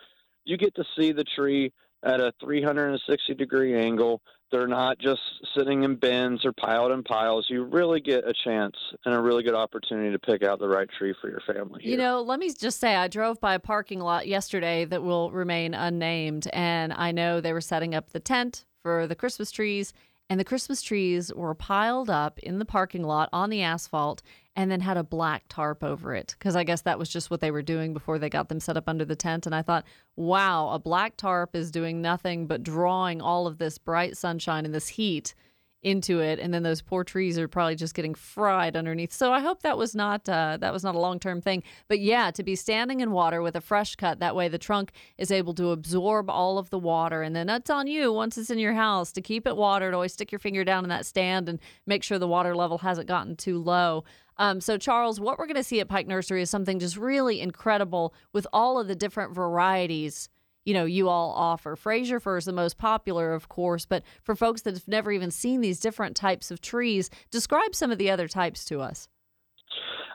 you 0.46 0.58
get 0.58 0.76
to 0.76 0.84
see 0.96 1.12
the 1.12 1.24
tree 1.24 1.74
at 2.04 2.20
a 2.20 2.34
360 2.44 3.34
degree 3.34 3.76
angle. 3.76 4.22
They're 4.52 4.68
not 4.68 5.00
just 5.00 5.22
sitting 5.56 5.84
in 5.84 5.96
bins 5.96 6.46
or 6.46 6.52
piled 6.52 6.92
in 6.92 7.04
piles. 7.04 7.48
You 7.50 7.64
really 7.64 8.02
get 8.02 8.28
a 8.28 8.34
chance 8.34 8.76
and 9.06 9.16
a 9.16 9.22
really 9.22 9.44
good 9.44 9.56
opportunity 9.56 10.12
to 10.12 10.20
pick 10.20 10.44
out 10.44 10.60
the 10.60 10.68
right 10.68 10.90
tree 10.98 11.16
for 11.22 11.30
your 11.30 11.40
family. 11.48 11.82
You 11.84 11.96
know, 11.96 12.22
let 12.22 12.38
me 12.38 12.52
just 12.54 12.80
say, 12.80 12.96
I 12.96 13.08
drove 13.08 13.40
by 13.40 13.56
a 13.56 13.60
parking 13.60 14.02
lot 14.02 14.28
yesterday 14.28 14.84
that 14.86 15.02
will 15.02 15.32
remain 15.32 15.74
unnamed, 15.74 16.50
and 16.52 16.92
I 16.92 17.14
know 17.14 17.40
they 17.40 17.54
were 17.54 17.62
setting 17.62 17.96
up 17.96 18.12
the 18.12 18.20
tent 18.20 18.66
for 18.82 19.08
the 19.08 19.15
Christmas 19.15 19.52
trees. 19.52 19.94
and 20.30 20.39
the 20.39 20.46
Christmas 20.46 20.82
trees 20.82 21.34
were 21.34 21.54
piled 21.54 22.10
up 22.10 22.39
in 22.39 22.58
the 22.58 22.63
parking 22.63 23.04
lot 23.04 23.28
on 23.34 23.50
the 23.50 23.62
asphalt 23.62 24.22
and 24.56 24.72
then 24.72 24.80
had 24.80 24.96
a 24.96 25.04
black 25.04 25.44
tarp 25.50 25.84
over 25.84 26.15
it 26.15 26.36
because 26.39 26.56
I 26.56 26.63
guess 26.63 26.82
that 26.84 26.98
was 26.98 27.10
just 27.10 27.30
what 27.30 27.41
they 27.41 27.52
were 27.52 27.62
doing 27.62 27.94
before 27.94 28.17
they 28.17 28.30
got 28.30 28.48
them 28.48 28.62
set 28.62 28.78
up 28.78 28.88
under 28.88 29.04
the 29.04 29.15
tent. 29.15 29.46
And 29.46 29.54
I 29.54 29.62
thought, 29.62 29.86
wow, 30.15 30.70
a 30.70 30.80
black 30.80 31.17
tarp 31.17 31.54
is 31.54 31.70
doing 31.70 32.02
nothing 32.02 32.48
but 32.48 32.63
drawing 32.63 33.22
all 33.22 33.46
of 33.46 33.58
this 33.58 33.78
bright 33.78 34.15
sunshine 34.15 34.63
and 34.63 34.74
this 34.74 34.88
heat 34.89 35.36
into 35.84 36.20
it 36.20 36.39
and 36.39 36.54
then 36.54 36.63
those 36.63 36.82
poor 36.82 37.04
trees 37.04 37.39
are 37.39 37.48
probably 37.48 37.76
just 37.76 37.96
getting 37.96 38.13
fried 38.13 38.76
underneath. 38.76 39.12
So 39.12 39.34
i 39.34 39.39
hope 39.39 39.63
that 39.63 39.78
was 39.78 39.96
not 39.96 40.28
uh, 40.30 40.58
that 40.60 40.74
was 40.74 40.84
not 40.84 40.96
a 40.96 41.00
long-term 41.00 41.41
thing. 41.41 41.63
But 41.88 42.00
yeah 42.00 42.32
to 42.32 42.44
be 42.44 42.56
standing 42.56 43.00
in 43.00 43.12
water 43.12 43.41
with 43.41 43.56
a 43.56 43.62
fresh 43.62 43.96
cut 43.96 44.20
that 44.20 44.36
way 44.36 44.48
the 44.48 44.58
trunk 44.58 44.91
is 45.17 45.32
able 45.32 45.54
to 45.56 45.72
absorb 45.72 46.30
all 46.30 46.58
of 46.58 46.70
the 46.70 46.80
water. 46.80 47.24
And 47.24 47.36
then 47.36 47.48
that's 47.48 47.70
on 47.70 47.88
you 47.88 48.13
once 48.13 48.38
it's 48.38 48.50
in 48.50 48.60
your 48.60 48.74
house 48.74 49.12
to 49.13 49.22
keep 49.22 49.48
it 49.48 49.58
watered 49.58 49.94
always 49.94 50.13
stick 50.13 50.32
your 50.32 50.39
finger 50.39 50.63
down 50.63 50.84
in 50.84 50.89
that 50.89 51.06
stand 51.06 51.50
and 51.50 51.60
make 51.86 52.04
sure 52.04 52.20
the 52.20 52.28
water 52.28 52.56
level 52.56 52.80
hasn't 52.80 53.08
gotten 53.08 53.36
too 53.36 53.58
low. 53.58 54.04
Um, 54.38 54.62
so 54.62 54.78
charles 54.78 55.20
what 55.20 55.38
we're 55.38 55.48
going 55.48 55.56
to 55.56 55.63
see 55.63 55.80
at 55.80 55.89
pike 55.89 56.08
nursery 56.08 56.41
is 56.41 56.50
something 56.50 56.80
just 56.80 56.98
really 56.98 57.41
incredible 57.41 58.13
with 58.34 58.48
all 58.54 58.80
of 58.80 58.88
the 58.88 58.96
different 58.96 59.36
varieties 59.36 60.30
you 60.65 60.74
know 60.74 60.86
you 60.86 61.10
all 61.10 61.32
offer. 61.32 61.76
Fraser 61.76 62.19
fir 62.19 62.38
is 62.38 62.45
the 62.45 62.54
most 62.54 62.78
popular, 62.78 63.34
of 63.34 63.50
course, 63.50 63.86
but 63.86 64.04
for 64.24 64.36
folks 64.36 64.62
that 64.62 64.74
have 64.74 64.88
never 64.88 65.12
even 65.12 65.32
seen 65.32 65.62
these 65.62 65.80
different 65.80 66.15
types 66.15 66.52
of 66.52 66.62
trees, 66.62 67.10
describe 67.30 67.76
some 67.76 67.91
of 67.91 67.97
the 67.97 68.10
other 68.10 68.28
types 68.28 68.65
to 68.65 68.82
us. 68.82 69.08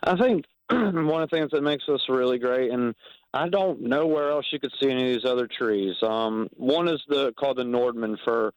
I 0.04 0.16
think 0.16 0.44
one 0.70 1.22
of 1.22 1.30
the 1.30 1.37
things 1.37 1.50
that 1.52 1.62
makes 1.62 1.85
this 1.87 2.02
really 2.09 2.38
great, 2.38 2.70
and 2.70 2.94
I 3.35 3.48
don't 3.48 3.82
know 3.82 4.06
where 4.06 4.30
else 4.30 4.46
you 4.50 4.59
could 4.59 4.72
see 4.80 4.90
any 4.90 5.02
of 5.02 5.22
these 5.22 5.30
other 5.30 5.46
trees. 5.46 5.94
Um, 6.02 6.48
one 6.56 6.88
is 6.88 7.02
the 7.09 7.32
called 7.38 7.59
the 7.59 7.64
nordman 7.64 8.16
fir. 8.24 8.52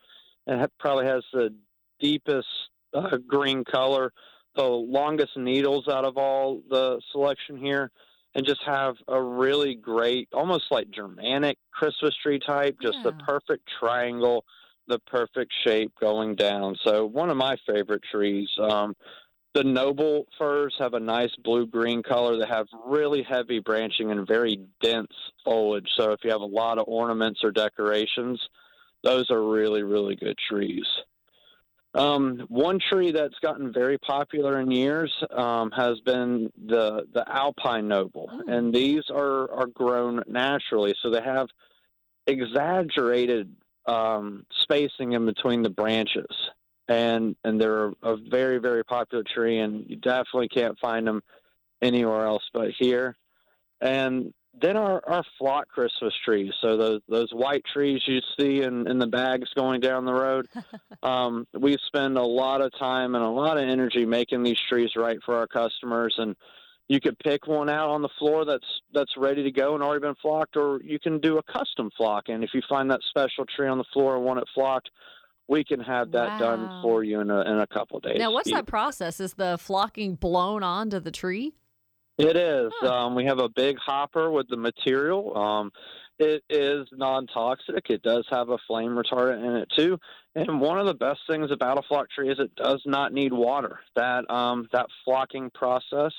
And 0.47 0.61
it 0.61 0.71
probably 0.79 1.05
has 1.05 1.23
the 1.31 1.53
deepest 1.99 2.47
uh, 2.93 3.17
green 3.27 3.63
color, 3.63 4.11
the 4.55 4.63
longest 4.63 5.37
needles 5.37 5.87
out 5.87 6.05
of 6.05 6.17
all 6.17 6.61
the 6.69 6.99
selection 7.11 7.57
here 7.57 7.91
and 8.35 8.45
just 8.45 8.63
have 8.63 8.95
a 9.07 9.21
really 9.21 9.75
great, 9.75 10.29
almost 10.33 10.65
like 10.71 10.89
Germanic 10.91 11.57
Christmas 11.71 12.15
tree 12.21 12.39
type, 12.39 12.77
just 12.81 12.99
Yeah. 13.03 13.11
the 13.11 13.23
perfect 13.23 13.67
triangle, 13.79 14.45
the 14.87 14.99
perfect 14.99 15.51
shape 15.63 15.91
going 15.99 16.35
down. 16.35 16.75
So 16.83 17.05
one 17.05 17.29
of 17.29 17.37
my 17.37 17.57
favorite 17.65 18.03
trees. 18.03 18.49
Um, 18.59 18.95
the 19.55 19.63
noble 19.63 20.27
firs 20.37 20.75
have 20.77 20.93
a 20.93 20.99
nice 20.99 21.35
blue 21.37 21.65
green 21.65 22.03
color. 22.03 22.37
They 22.37 22.45
have 22.45 22.67
really 22.85 23.23
heavy 23.23 23.59
branching 23.59 24.11
and 24.11 24.27
very 24.27 24.59
dense 24.79 25.11
foliage. 25.43 25.89
So 25.97 26.11
if 26.11 26.23
you 26.23 26.29
have 26.29 26.41
a 26.41 26.45
lot 26.45 26.77
of 26.77 26.85
ornaments 26.87 27.43
or 27.43 27.51
decorations, 27.51 28.39
those 29.03 29.31
are 29.31 29.41
really, 29.41 29.81
really 29.81 30.15
good 30.15 30.37
trees. 30.37 30.85
Um, 31.95 32.45
one 32.49 32.79
tree 32.79 33.11
that's 33.11 33.39
gotten 33.41 33.73
very 33.73 33.97
popular 33.97 34.59
in 34.59 34.69
years 34.69 35.11
um, 35.31 35.71
has 35.71 35.99
been 36.01 36.51
the 36.67 37.07
the 37.13 37.23
alpine 37.27 37.87
noble, 37.87 38.29
Oh. 38.31 38.43
and 38.47 38.73
these 38.73 39.03
are 39.09 39.51
are 39.51 39.65
grown 39.67 40.21
naturally, 40.27 40.93
so 41.01 41.09
they 41.09 41.21
have 41.21 41.47
exaggerated 42.27 43.55
um, 43.87 44.45
spacing 44.63 45.13
in 45.13 45.25
between 45.25 45.63
the 45.63 45.69
branches, 45.71 46.29
and 46.87 47.35
and 47.43 47.59
they're 47.59 47.91
a 48.03 48.17
very 48.17 48.59
very 48.59 48.83
popular 48.85 49.23
tree, 49.23 49.59
and 49.59 49.89
you 49.89 49.95
definitely 49.95 50.49
can't 50.49 50.77
find 50.79 51.07
them 51.07 51.23
anywhere 51.81 52.25
else 52.25 52.43
but 52.53 52.69
here. 52.77 53.17
And 53.81 54.31
then 54.61 54.77
our, 54.77 55.01
our 55.07 55.23
flock 55.37 55.67
Christmas 55.69 56.13
trees, 56.23 56.51
so 56.61 56.77
those 56.77 57.01
those 57.07 57.31
white 57.31 57.63
trees 57.73 58.01
you 58.05 58.19
see 58.39 58.61
in, 58.61 58.87
in 58.87 58.99
the 58.99 59.07
bags 59.07 59.49
going 59.55 59.81
down 59.81 60.05
the 60.05 60.13
road, 60.13 60.47
um, 61.03 61.47
we 61.53 61.77
spend 61.87 62.17
a 62.17 62.23
lot 62.23 62.61
of 62.61 62.71
time 62.77 63.15
and 63.15 63.23
a 63.23 63.29
lot 63.29 63.57
of 63.57 63.63
energy 63.63 64.05
making 64.05 64.43
these 64.43 64.59
trees 64.69 64.91
right 64.95 65.17
for 65.25 65.35
our 65.35 65.47
customers. 65.47 66.15
And 66.17 66.35
you 66.87 66.99
could 66.99 67.17
pick 67.19 67.47
one 67.47 67.69
out 67.69 67.89
on 67.89 68.01
the 68.01 68.09
floor 68.17 68.45
that's 68.45 68.65
that's 68.93 69.15
ready 69.17 69.43
to 69.43 69.51
go 69.51 69.75
and 69.75 69.83
already 69.83 70.01
been 70.01 70.15
flocked, 70.21 70.57
or 70.57 70.81
you 70.83 70.99
can 70.99 71.19
do 71.19 71.37
a 71.37 71.43
custom 71.43 71.89
flock. 71.95 72.25
And 72.27 72.43
if 72.43 72.51
you 72.53 72.61
find 72.67 72.89
that 72.91 73.01
special 73.09 73.45
tree 73.45 73.67
on 73.67 73.77
the 73.77 73.85
floor 73.93 74.15
and 74.15 74.25
want 74.25 74.39
it 74.39 74.47
flocked, 74.53 74.89
we 75.47 75.63
can 75.63 75.79
have 75.79 76.11
that 76.11 76.39
done 76.39 76.81
for 76.81 77.03
you 77.03 77.19
in 77.21 77.29
a 77.29 77.41
in 77.41 77.59
a 77.59 77.67
couple 77.67 77.97
of 77.97 78.03
days. 78.03 78.17
Now, 78.17 78.31
what's 78.31 78.51
that 78.51 78.65
process? 78.65 79.19
Is 79.19 79.33
the 79.35 79.57
flocking 79.59 80.15
blown 80.15 80.63
onto 80.63 80.99
the 80.99 81.11
tree? 81.11 81.53
It 82.19 82.35
is. 82.35 82.73
Um, 82.81 83.15
we 83.15 83.23
have 83.25 83.39
a 83.39 83.47
big 83.47 83.77
hopper 83.77 84.29
with 84.29 84.49
the 84.49 84.57
material. 84.57 85.37
Um, 85.37 85.71
it 86.19 86.43
is 86.49 86.85
non 86.91 87.27
toxic. 87.27 87.89
It 87.89 88.03
does 88.03 88.25
have 88.29 88.49
a 88.49 88.57
flame 88.67 88.91
retardant 88.91 89.47
in 89.47 89.55
it 89.55 89.69
too. 89.73 89.97
And 90.35 90.59
one 90.59 90.77
of 90.77 90.85
the 90.85 90.93
best 90.93 91.21
things 91.29 91.49
about 91.49 91.77
a 91.77 91.81
flock 91.81 92.09
tree 92.09 92.29
is 92.29 92.37
it 92.37 92.53
does 92.57 92.81
not 92.85 93.13
need 93.13 93.31
water. 93.31 93.79
That 93.95 94.29
um, 94.29 94.67
that 94.73 94.87
flocking 95.05 95.49
process 95.51 96.11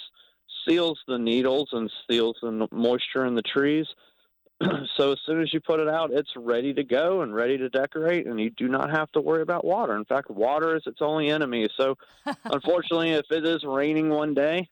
seals 0.67 0.99
the 1.07 1.19
needles 1.19 1.69
and 1.73 1.91
seals 2.11 2.39
the 2.41 2.67
moisture 2.73 3.27
in 3.27 3.35
the 3.35 3.43
trees. 3.43 3.87
so 4.97 5.13
as 5.13 5.19
soon 5.27 5.43
as 5.43 5.53
you 5.53 5.61
put 5.61 5.81
it 5.81 5.89
out, 5.89 6.13
it's 6.13 6.33
ready 6.35 6.73
to 6.73 6.83
go 6.83 7.21
and 7.21 7.35
ready 7.35 7.59
to 7.59 7.69
decorate, 7.69 8.27
and 8.27 8.41
you 8.41 8.49
do 8.49 8.69
not 8.69 8.91
have 8.91 9.13
to 9.13 9.21
worry 9.21 9.43
about 9.43 9.67
water. 9.67 9.97
In 9.97 10.07
fact, 10.07 10.31
water 10.31 10.77
is 10.77 10.83
its 10.87 11.03
only 11.03 11.29
enemy. 11.29 11.69
So 11.77 11.97
unfortunately, 12.45 13.11
if 13.11 13.27
it 13.31 13.45
is 13.45 13.65
raining 13.65 14.09
one 14.09 14.33
day, 14.33 14.67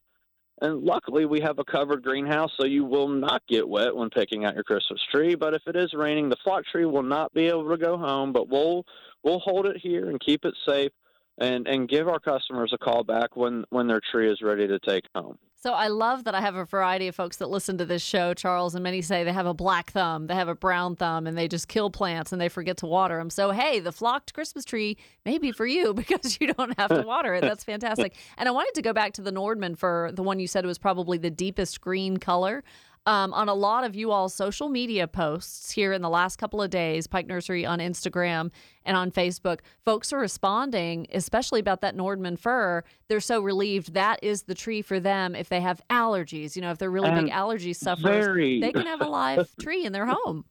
and 0.61 0.83
luckily, 0.83 1.25
we 1.25 1.40
have 1.40 1.59
a 1.59 1.64
covered 1.64 2.03
greenhouse, 2.03 2.51
so 2.57 2.66
you 2.66 2.85
will 2.85 3.09
not 3.09 3.42
get 3.49 3.68
wet 3.68 3.94
when 3.94 4.11
picking 4.11 4.44
out 4.44 4.55
your 4.55 4.64
Christmas 4.64 5.01
tree. 5.12 5.35
But 5.37 5.55
if 5.55 5.62
it 5.66 5.77
is 5.77 5.92
raining, 5.94 6.29
the 6.29 6.37
flock 6.42 6.64
tree 6.66 6.85
will 6.85 7.03
not 7.03 7.33
be 7.33 7.47
able 7.47 7.68
to 7.68 7.77
go 7.77 7.97
home. 7.97 8.33
But 8.33 8.49
we'll 8.49 8.85
we'll 9.23 9.38
hold 9.38 9.66
it 9.66 9.77
here 9.77 10.11
and 10.11 10.21
keep 10.21 10.44
it 10.44 10.55
safe, 10.68 10.90
and 11.38 11.68
and 11.68 11.88
give 11.88 12.09
our 12.09 12.18
customers 12.18 12.73
a 12.73 12.79
call 12.79 13.05
back 13.05 13.37
when 13.37 13.64
when 13.71 13.87
their 13.87 14.01
tree 14.11 14.31
is 14.31 14.42
ready 14.42 14.66
to 14.66 14.81
take 14.81 15.05
home. 15.14 15.38
So 15.61 15.73
I 15.73 15.88
love 15.88 16.23
that 16.25 16.37
I 16.37 16.40
have 16.40 16.55
a 16.55 16.64
variety 16.64 17.09
of 17.09 17.16
folks 17.16 17.38
that 17.38 17.51
listen 17.51 17.79
to 17.79 17.85
this 17.85 18.01
show, 18.01 18.33
Charles, 18.33 18.77
and 18.77 18.85
many 18.85 19.03
say 19.03 19.25
they 19.25 19.33
have 19.33 19.47
a 19.47 19.55
black 19.55 19.90
thumb, 19.90 20.29
they 20.29 20.37
have 20.37 20.47
a 20.47 20.55
brown 20.55 20.94
thumb, 20.94 21.27
and 21.27 21.37
they 21.37 21.49
just 21.49 21.66
kill 21.66 21.90
plants 21.90 22.31
and 22.31 22.40
they 22.40 22.49
forget 22.49 22.77
to 22.79 22.87
water 22.87 23.18
them. 23.18 23.29
So 23.29 23.51
hey, 23.51 23.81
the 23.81 23.90
flocked 23.90 24.35
Christmas 24.35 24.64
tree 24.64 24.97
may 25.25 25.37
be 25.37 25.51
for 25.51 25.66
you 25.66 25.94
because 26.09 26.38
you 26.40 26.53
don't 26.53 26.79
have 26.79 26.90
to 26.90 27.03
water 27.03 27.35
it. 27.35 27.40
That's 27.40 27.64
fantastic. 27.64 28.14
And 28.37 28.49
I 28.49 28.53
wanted 28.53 28.75
to 28.75 28.83
go 28.83 28.92
back 28.92 29.14
to 29.14 29.23
the 29.23 29.33
Nordman 29.33 29.77
fir 29.77 30.12
the 30.12 30.23
one 30.23 30.38
you 30.38 30.47
said 30.47 30.64
was 30.64 30.79
probably 30.79 31.18
the 31.18 31.31
deepest 31.31 31.81
green 31.81 32.18
color. 32.18 32.62
Um, 33.09 33.33
on 33.33 33.49
a 33.49 33.55
lot 33.55 33.85
of 33.85 33.97
you 33.97 34.11
all's 34.11 34.35
social 34.35 34.68
media 34.68 35.09
posts 35.09 35.71
here 35.71 35.94
in 35.94 36.03
the 36.03 36.11
last 36.11 36.37
couple 36.37 36.61
of 36.61 36.68
days, 36.68 37.07
Pike 37.07 37.27
Nursery 37.27 37.64
on 37.64 37.79
Instagram 37.79 38.51
and 38.85 38.99
on 38.99 39.11
Facebook, 39.11 39.61
folks 39.83 40.12
are 40.12 40.18
responding, 40.18 41.07
especially 41.14 41.59
about 41.59 41.81
that 41.81 41.97
Nordman 41.97 42.38
fir. 42.38 42.85
They're 43.09 43.21
so 43.21 43.40
relieved 43.40 43.94
that 43.94 44.18
is 44.23 44.42
the 44.42 44.55
tree 44.55 44.83
for 44.83 45.01
them 45.01 45.35
if 45.35 45.49
they 45.49 45.62
have 45.62 45.81
allergies. 45.88 46.55
You 46.55 46.61
know, 46.61 46.71
if 46.71 46.77
they're 46.77 46.90
really 46.90 47.11
big 47.11 47.31
allergy 47.31 47.73
sufferers, 47.73 48.27
very- 48.27 48.61
they 48.61 48.73
can 48.73 48.85
have 48.85 49.01
a 49.01 49.09
live 49.09 49.57
tree 49.61 49.87
in 49.87 49.94
their 49.94 50.05
home. 50.05 50.44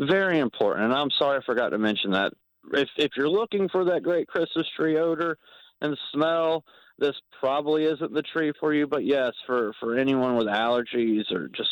Very 0.00 0.38
important, 0.38 0.86
and 0.86 0.94
I'm 0.94 1.10
sorry 1.10 1.36
I 1.36 1.44
forgot 1.44 1.70
to 1.70 1.78
mention 1.78 2.12
that. 2.12 2.32
If 2.72 2.88
if 2.96 3.10
you're 3.18 3.28
looking 3.28 3.68
for 3.68 3.84
that 3.84 4.02
great 4.02 4.28
Christmas 4.28 4.66
tree 4.74 4.96
odor 4.96 5.36
and 5.82 5.94
smell, 6.14 6.64
this 6.98 7.14
probably 7.38 7.84
isn't 7.84 8.12
the 8.12 8.22
tree 8.22 8.52
for 8.58 8.74
you. 8.74 8.86
But 8.86 9.04
yes, 9.04 9.32
for 9.46 9.72
for 9.80 9.96
anyone 9.96 10.36
with 10.36 10.46
allergies 10.46 11.30
or 11.32 11.48
just 11.48 11.70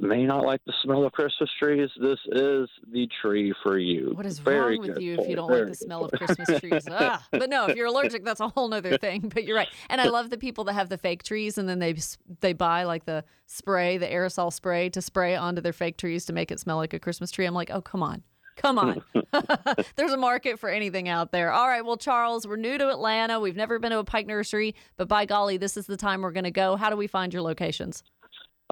may 0.00 0.24
not 0.24 0.44
like 0.44 0.60
the 0.66 0.72
smell 0.82 1.04
of 1.04 1.12
Christmas 1.12 1.50
trees, 1.58 1.90
this 2.00 2.18
is 2.32 2.68
the 2.90 3.08
tree 3.20 3.52
for 3.62 3.78
you. 3.78 4.12
What 4.14 4.26
is 4.26 4.38
Very 4.38 4.78
wrong 4.78 4.88
with 4.88 4.98
you 4.98 5.16
for 5.16 5.22
if 5.22 5.28
you 5.28 5.36
don't 5.36 5.48
very 5.48 5.62
like 5.62 5.70
the 5.70 5.76
smell 5.76 6.04
of 6.06 6.12
Christmas 6.12 6.60
trees? 6.60 6.84
But 7.30 7.50
no, 7.50 7.66
if 7.66 7.76
you're 7.76 7.86
allergic, 7.86 8.24
that's 8.24 8.40
a 8.40 8.48
whole 8.48 8.68
nother 8.68 8.96
thing. 8.96 9.30
But 9.34 9.44
you're 9.44 9.56
right. 9.56 9.68
And 9.88 10.00
I 10.00 10.08
love 10.08 10.30
the 10.30 10.38
people 10.38 10.64
that 10.64 10.72
have 10.72 10.88
the 10.88 10.98
fake 10.98 11.22
trees 11.22 11.58
and 11.58 11.68
then 11.68 11.78
they 11.78 11.94
they 12.40 12.52
buy 12.52 12.84
like 12.84 13.04
the 13.04 13.24
spray, 13.46 13.98
the 13.98 14.06
aerosol 14.06 14.52
spray 14.52 14.88
to 14.90 15.02
spray 15.02 15.36
onto 15.36 15.60
their 15.60 15.72
fake 15.72 15.98
trees 15.98 16.24
to 16.26 16.32
make 16.32 16.50
it 16.50 16.60
smell 16.60 16.76
like 16.76 16.94
a 16.94 16.98
Christmas 16.98 17.30
tree. 17.30 17.46
I'm 17.46 17.54
like, 17.54 17.70
oh, 17.70 17.82
come 17.82 18.02
on. 18.02 18.22
Come 18.56 18.78
on. 18.78 19.02
There's 19.96 20.12
a 20.12 20.16
market 20.16 20.58
for 20.58 20.68
anything 20.68 21.08
out 21.08 21.32
there. 21.32 21.52
All 21.52 21.68
right. 21.68 21.84
Well, 21.84 21.96
Charles, 21.96 22.46
we're 22.46 22.56
new 22.56 22.78
to 22.78 22.90
Atlanta. 22.90 23.40
We've 23.40 23.56
never 23.56 23.78
been 23.78 23.90
to 23.90 23.98
a 23.98 24.04
Pike 24.04 24.26
Nursery, 24.26 24.74
but 24.96 25.08
by 25.08 25.24
golly, 25.26 25.56
this 25.56 25.76
is 25.76 25.86
the 25.86 25.96
time 25.96 26.22
we're 26.22 26.32
going 26.32 26.44
to 26.44 26.50
go. 26.50 26.76
How 26.76 26.90
do 26.90 26.96
we 26.96 27.06
find 27.06 27.32
your 27.32 27.42
locations? 27.42 28.02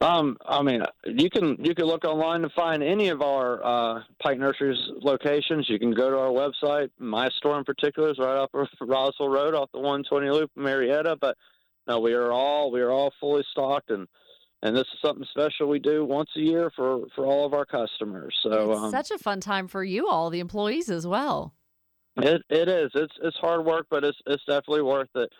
Um, 0.00 0.36
I 0.46 0.62
mean, 0.62 0.82
you 1.06 1.28
can 1.28 1.56
you 1.58 1.74
can 1.74 1.86
look 1.86 2.04
online 2.04 2.42
to 2.42 2.48
find 2.50 2.84
any 2.84 3.08
of 3.08 3.20
our 3.20 3.64
uh, 3.64 4.02
Pike 4.22 4.38
Nurseries 4.38 4.78
locations. 5.02 5.68
You 5.68 5.78
can 5.78 5.90
go 5.90 6.08
to 6.08 6.16
our 6.16 6.30
website. 6.30 6.90
My 7.00 7.28
store 7.30 7.58
in 7.58 7.64
particular 7.64 8.10
is 8.10 8.18
right 8.18 8.36
off 8.36 8.50
of 8.54 8.68
Roswell 8.80 9.28
Road, 9.28 9.54
off 9.54 9.70
the 9.72 9.80
120 9.80 10.30
loop 10.30 10.50
in 10.56 10.62
Marietta. 10.62 11.16
But 11.20 11.36
no, 11.88 11.98
we 11.98 12.12
are 12.12 12.30
all 12.30 12.70
we 12.70 12.80
are 12.80 12.92
all 12.92 13.12
fully 13.18 13.44
stocked, 13.50 13.90
and 13.90 14.06
and 14.62 14.76
this 14.76 14.86
is 14.92 15.00
something 15.00 15.26
special 15.30 15.68
we 15.68 15.78
do 15.78 16.04
once 16.04 16.30
a 16.36 16.40
year 16.40 16.70
for 16.74 17.06
for 17.14 17.24
all 17.24 17.46
of 17.46 17.54
our 17.54 17.64
customers. 17.64 18.36
So 18.42 18.72
it's 18.72 18.80
um, 18.80 18.90
such 18.90 19.10
a 19.10 19.18
fun 19.18 19.40
time 19.40 19.68
for 19.68 19.84
you 19.84 20.08
all, 20.08 20.30
the 20.30 20.40
employees 20.40 20.90
as 20.90 21.06
well. 21.06 21.54
it 22.16 22.42
it 22.48 22.68
is. 22.68 22.90
It's 22.94 23.14
it's 23.22 23.36
hard 23.36 23.64
work, 23.64 23.86
but 23.90 24.04
it's 24.04 24.18
it's 24.26 24.44
definitely 24.46 24.82
worth 24.82 25.10
it. 25.14 25.30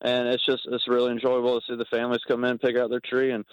And 0.00 0.28
it's 0.28 0.44
just 0.44 0.62
it's 0.70 0.88
really 0.88 1.12
enjoyable 1.12 1.60
to 1.60 1.66
see 1.66 1.76
the 1.76 1.84
families 1.86 2.20
come 2.26 2.44
in, 2.44 2.58
pick 2.58 2.76
out 2.76 2.90
their 2.90 3.00
tree, 3.00 3.30
and 3.30 3.44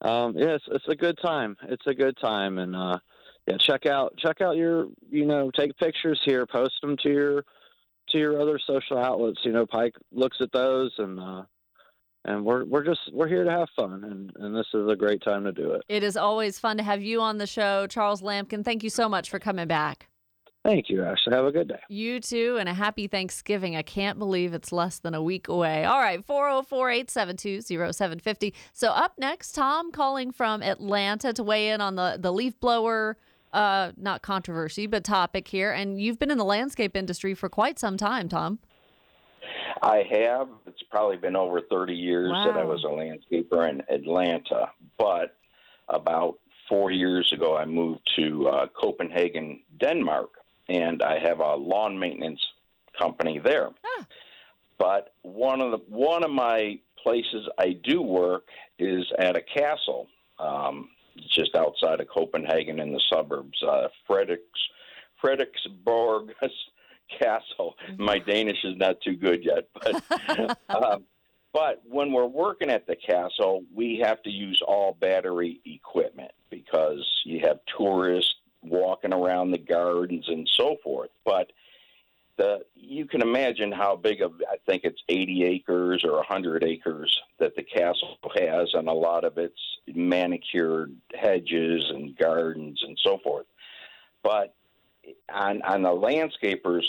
um, 0.00 0.34
yeah, 0.36 0.54
it's, 0.54 0.64
it's 0.68 0.88
a 0.88 0.96
good 0.96 1.18
time. 1.22 1.56
It's 1.68 1.86
a 1.86 1.94
good 1.94 2.16
time, 2.20 2.58
and 2.58 2.74
uh, 2.74 2.98
yeah, 3.46 3.56
check 3.58 3.86
out 3.86 4.16
check 4.16 4.40
out 4.40 4.56
your 4.56 4.86
you 5.10 5.26
know 5.26 5.50
take 5.50 5.76
pictures 5.76 6.20
here, 6.24 6.46
post 6.46 6.74
them 6.80 6.96
to 7.02 7.10
your 7.10 7.44
to 8.08 8.18
your 8.18 8.40
other 8.40 8.58
social 8.66 8.98
outlets. 8.98 9.40
You 9.44 9.52
know, 9.52 9.66
Pike 9.66 9.94
looks 10.10 10.38
at 10.40 10.50
those, 10.52 10.92
and 10.98 11.20
uh, 11.20 11.42
and 12.24 12.44
we're 12.44 12.64
we're 12.64 12.84
just 12.84 13.00
we're 13.12 13.28
here 13.28 13.44
to 13.44 13.50
have 13.50 13.68
fun, 13.74 14.04
and 14.04 14.32
and 14.36 14.54
this 14.54 14.66
is 14.74 14.88
a 14.88 14.96
great 14.96 15.22
time 15.22 15.44
to 15.44 15.52
do 15.52 15.72
it. 15.72 15.82
It 15.88 16.02
is 16.02 16.16
always 16.16 16.58
fun 16.58 16.76
to 16.76 16.82
have 16.82 17.02
you 17.02 17.20
on 17.20 17.38
the 17.38 17.46
show, 17.46 17.86
Charles 17.86 18.22
Lampkin. 18.22 18.64
Thank 18.64 18.82
you 18.82 18.90
so 18.90 19.08
much 19.08 19.30
for 19.30 19.38
coming 19.38 19.66
back. 19.66 20.08
Thank 20.64 20.88
you, 20.88 21.04
Ashley. 21.04 21.34
Have 21.34 21.44
a 21.44 21.50
good 21.50 21.68
day. 21.68 21.80
You 21.88 22.20
too, 22.20 22.56
and 22.60 22.68
a 22.68 22.74
happy 22.74 23.08
Thanksgiving. 23.08 23.74
I 23.74 23.82
can't 23.82 24.16
believe 24.18 24.54
it's 24.54 24.70
less 24.70 25.00
than 25.00 25.12
a 25.12 25.22
week 25.22 25.48
away. 25.48 25.84
All 25.84 25.98
right, 25.98 26.24
404 26.24 26.90
872 26.90 27.62
0750. 27.62 28.54
So, 28.72 28.90
up 28.90 29.14
next, 29.18 29.52
Tom 29.52 29.90
calling 29.90 30.30
from 30.30 30.62
Atlanta 30.62 31.32
to 31.32 31.42
weigh 31.42 31.70
in 31.70 31.80
on 31.80 31.96
the, 31.96 32.16
the 32.20 32.32
leaf 32.32 32.60
blower, 32.60 33.16
uh, 33.52 33.90
not 33.96 34.22
controversy, 34.22 34.86
but 34.86 35.02
topic 35.02 35.48
here. 35.48 35.72
And 35.72 36.00
you've 36.00 36.20
been 36.20 36.30
in 36.30 36.38
the 36.38 36.44
landscape 36.44 36.96
industry 36.96 37.34
for 37.34 37.48
quite 37.48 37.80
some 37.80 37.96
time, 37.96 38.28
Tom. 38.28 38.60
I 39.82 40.04
have. 40.10 40.48
It's 40.66 40.82
probably 40.90 41.16
been 41.16 41.36
over 41.36 41.60
30 41.60 41.94
years 41.94 42.30
that 42.30 42.56
I 42.56 42.64
was 42.64 42.84
a 42.84 42.88
landscaper 42.88 43.68
in 43.68 43.82
Atlanta. 43.88 44.70
But 44.98 45.36
about 45.88 46.38
four 46.68 46.90
years 46.90 47.32
ago, 47.32 47.56
I 47.56 47.64
moved 47.64 48.00
to 48.16 48.48
uh, 48.48 48.66
Copenhagen, 48.68 49.60
Denmark, 49.78 50.30
and 50.68 51.02
I 51.02 51.18
have 51.18 51.40
a 51.40 51.54
lawn 51.54 51.98
maintenance 51.98 52.40
company 52.98 53.38
there. 53.38 53.70
Ah. 53.84 54.06
But 54.78 55.14
one 55.22 55.60
of 55.60 55.70
the 55.70 55.78
one 55.88 56.24
of 56.24 56.30
my 56.30 56.78
places 57.02 57.48
I 57.58 57.72
do 57.84 58.02
work 58.02 58.48
is 58.78 59.04
at 59.18 59.36
a 59.36 59.42
castle, 59.42 60.08
um, 60.38 60.88
just 61.28 61.54
outside 61.54 62.00
of 62.00 62.08
Copenhagen 62.08 62.80
in 62.80 62.92
the 62.92 63.00
suburbs, 63.12 63.62
uh, 63.62 63.88
Frederiks 64.08 64.38
Frederiksborg 65.22 66.30
Castle. 67.18 67.76
My 67.98 68.18
Danish 68.18 68.64
is 68.64 68.76
not 68.76 69.00
too 69.00 69.16
good 69.16 69.44
yet, 69.44 69.68
but 69.74 70.58
um, 70.68 71.04
but 71.52 71.82
when 71.86 72.12
we're 72.12 72.26
working 72.26 72.70
at 72.70 72.86
the 72.86 72.96
castle, 72.96 73.64
we 73.74 73.98
have 74.02 74.22
to 74.22 74.30
use 74.30 74.62
all 74.66 74.96
battery 74.98 75.60
equipment 75.66 76.32
because 76.50 77.04
you 77.24 77.40
have 77.40 77.60
tourists 77.76 78.34
walking 78.62 79.12
around 79.12 79.50
the 79.50 79.58
gardens 79.58 80.28
and 80.28 80.48
so 80.56 80.76
forth. 80.82 81.10
But 81.24 81.52
the 82.38 82.64
you 82.74 83.04
can 83.04 83.20
imagine 83.20 83.70
how 83.70 83.96
big 83.96 84.22
of 84.22 84.32
I 84.50 84.56
think 84.64 84.84
it's 84.84 85.02
80 85.08 85.44
acres 85.44 86.04
or 86.04 86.14
100 86.14 86.64
acres 86.64 87.20
that 87.38 87.54
the 87.54 87.62
castle 87.62 88.16
has, 88.34 88.70
and 88.72 88.88
a 88.88 88.92
lot 88.92 89.24
of 89.24 89.36
it's 89.36 89.60
manicured 89.86 90.94
hedges 91.14 91.84
and 91.90 92.16
gardens 92.16 92.82
and 92.82 92.98
so 93.02 93.18
forth. 93.18 93.46
But 94.22 94.54
on 95.32 95.60
on 95.62 95.82
the 95.82 95.90
landscapers 95.90 96.84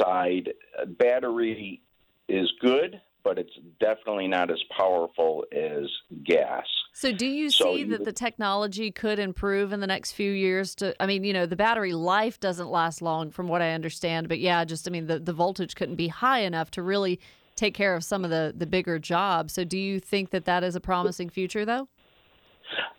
side, 0.00 0.50
battery 0.98 1.82
is 2.28 2.50
good, 2.60 3.00
but 3.24 3.38
it's 3.38 3.52
definitely 3.80 4.28
not 4.28 4.50
as 4.50 4.60
powerful 4.76 5.44
as 5.52 5.84
gas. 6.24 6.64
So, 6.94 7.12
do 7.12 7.26
you 7.26 7.50
So 7.50 7.72
see 7.72 7.80
you 7.80 7.86
that 7.86 8.04
the 8.04 8.12
technology 8.12 8.90
could 8.90 9.18
improve 9.18 9.72
in 9.72 9.80
the 9.80 9.86
next 9.86 10.12
few 10.12 10.30
years? 10.30 10.74
To, 10.76 11.00
I 11.02 11.06
mean, 11.06 11.24
you 11.24 11.32
know, 11.32 11.46
the 11.46 11.56
battery 11.56 11.92
life 11.94 12.38
doesn't 12.40 12.68
last 12.68 13.00
long, 13.00 13.30
from 13.30 13.48
what 13.48 13.62
I 13.62 13.72
understand. 13.72 14.28
But 14.28 14.40
yeah, 14.40 14.64
just 14.64 14.86
I 14.88 14.90
mean, 14.90 15.06
the 15.06 15.18
the 15.18 15.32
voltage 15.32 15.74
couldn't 15.74 15.96
be 15.96 16.08
high 16.08 16.40
enough 16.40 16.70
to 16.72 16.82
really 16.82 17.20
take 17.54 17.74
care 17.74 17.94
of 17.94 18.04
some 18.04 18.24
of 18.24 18.30
the 18.30 18.52
the 18.56 18.66
bigger 18.66 18.98
jobs. 18.98 19.54
So, 19.54 19.64
do 19.64 19.78
you 19.78 20.00
think 20.00 20.30
that 20.30 20.44
that 20.44 20.64
is 20.64 20.76
a 20.76 20.80
promising 20.80 21.30
future, 21.30 21.64
though? 21.64 21.88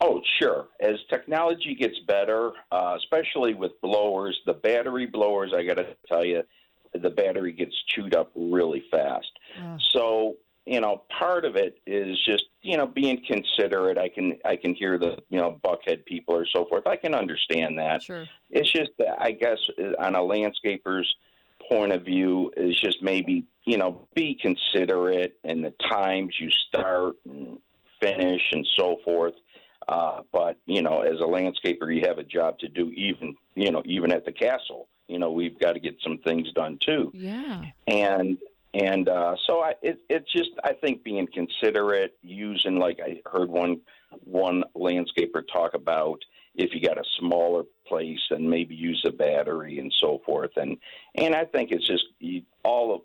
Oh, 0.02 0.22
sure. 0.40 0.68
As 0.82 0.96
technology 1.10 1.76
gets 1.76 1.98
better, 2.08 2.52
uh, 2.72 2.98
especially 2.98 3.54
with 3.54 3.72
blowers, 3.82 4.38
the 4.46 4.54
battery 4.54 5.08
blowers, 5.08 5.52
I 5.56 5.64
got 5.64 5.76
to 5.76 5.96
tell 6.08 6.26
you, 6.26 6.44
the 7.02 7.10
battery 7.10 7.52
gets 7.52 7.76
chewed 7.88 8.16
up 8.16 8.32
really 8.36 8.84
fast. 8.92 9.32
So, 9.92 10.36
you 10.66 10.80
know, 10.80 11.04
part 11.20 11.46
of 11.46 11.56
it 11.56 11.80
is 11.86 12.18
just, 12.26 12.46
you 12.62 12.78
know, 12.78 12.88
being 12.88 13.22
considerate. 13.28 13.98
I 13.98 14.10
can 14.10 14.38
I 14.46 14.56
can 14.56 14.74
hear 14.74 14.98
the, 14.98 15.18
you 15.30 15.40
know, 15.40 15.60
buckhead 15.64 16.06
people 16.06 16.36
or 16.36 16.46
so 16.46 16.66
forth. 16.66 16.88
I 16.88 16.96
can 16.96 17.14
understand 17.14 17.78
that. 17.80 18.04
Sure. 18.04 18.26
It's 18.50 18.72
just 18.72 18.92
that 19.00 19.22
I 19.22 19.32
guess 19.32 19.58
on 20.00 20.16
a 20.16 20.24
landscaper's 20.24 21.14
point 21.70 21.92
of 21.92 22.04
view 22.04 22.52
is 22.56 22.80
just 22.80 23.02
maybe, 23.02 23.46
you 23.66 23.78
know, 23.78 24.08
be 24.16 24.38
considerate 24.42 25.38
in 25.44 25.62
the 25.62 25.74
times 25.90 26.36
you 26.40 26.50
start 26.68 27.16
and 27.26 27.58
finish 28.02 28.42
and 28.52 28.68
so 28.78 28.98
forth. 29.04 29.34
Uh, 29.88 30.22
but 30.32 30.58
you 30.66 30.82
know, 30.82 31.02
as 31.02 31.20
a 31.20 31.24
landscaper, 31.24 31.94
you 31.94 32.04
have 32.08 32.18
a 32.18 32.24
job 32.24 32.58
to 32.60 32.70
do. 32.70 32.90
Even 32.92 33.36
you 33.56 33.72
know, 33.72 33.82
even 33.86 34.12
at 34.14 34.24
the 34.26 34.32
castle, 34.32 34.88
you 35.14 35.20
know, 35.20 35.32
we've 35.32 35.60
got 35.60 35.74
to 35.74 35.80
get 35.80 35.96
some 36.04 36.18
things 36.18 36.52
done 36.54 36.80
too. 36.84 37.12
Yeah. 37.14 37.66
And 37.88 38.38
and 38.74 39.08
uh, 39.08 39.36
so 39.46 39.60
I, 39.60 39.74
it, 39.84 40.00
it's 40.10 40.32
just 40.32 40.50
I 40.64 40.74
think 40.74 41.04
being 41.04 41.28
considerate, 41.32 42.18
using 42.24 42.80
like 42.80 43.00
I 43.00 43.22
heard 43.32 43.50
one 43.50 43.82
one 44.24 44.64
landscaper 44.76 45.44
talk 45.52 45.76
about 45.76 46.20
if 46.56 46.74
you 46.74 46.82
got 46.82 46.98
a 46.98 47.04
smaller 47.20 47.64
place 47.88 48.22
and 48.32 48.50
maybe 48.50 48.74
use 48.74 49.04
a 49.08 49.12
battery 49.12 49.78
and 49.80 49.94
so 50.02 50.22
forth. 50.26 50.52
And 50.56 50.78
and 51.16 51.36
I 51.36 51.46
think 51.46 51.72
it's 51.72 51.86
just 51.86 52.06
you, 52.20 52.42
all 52.64 52.96
of 52.96 53.02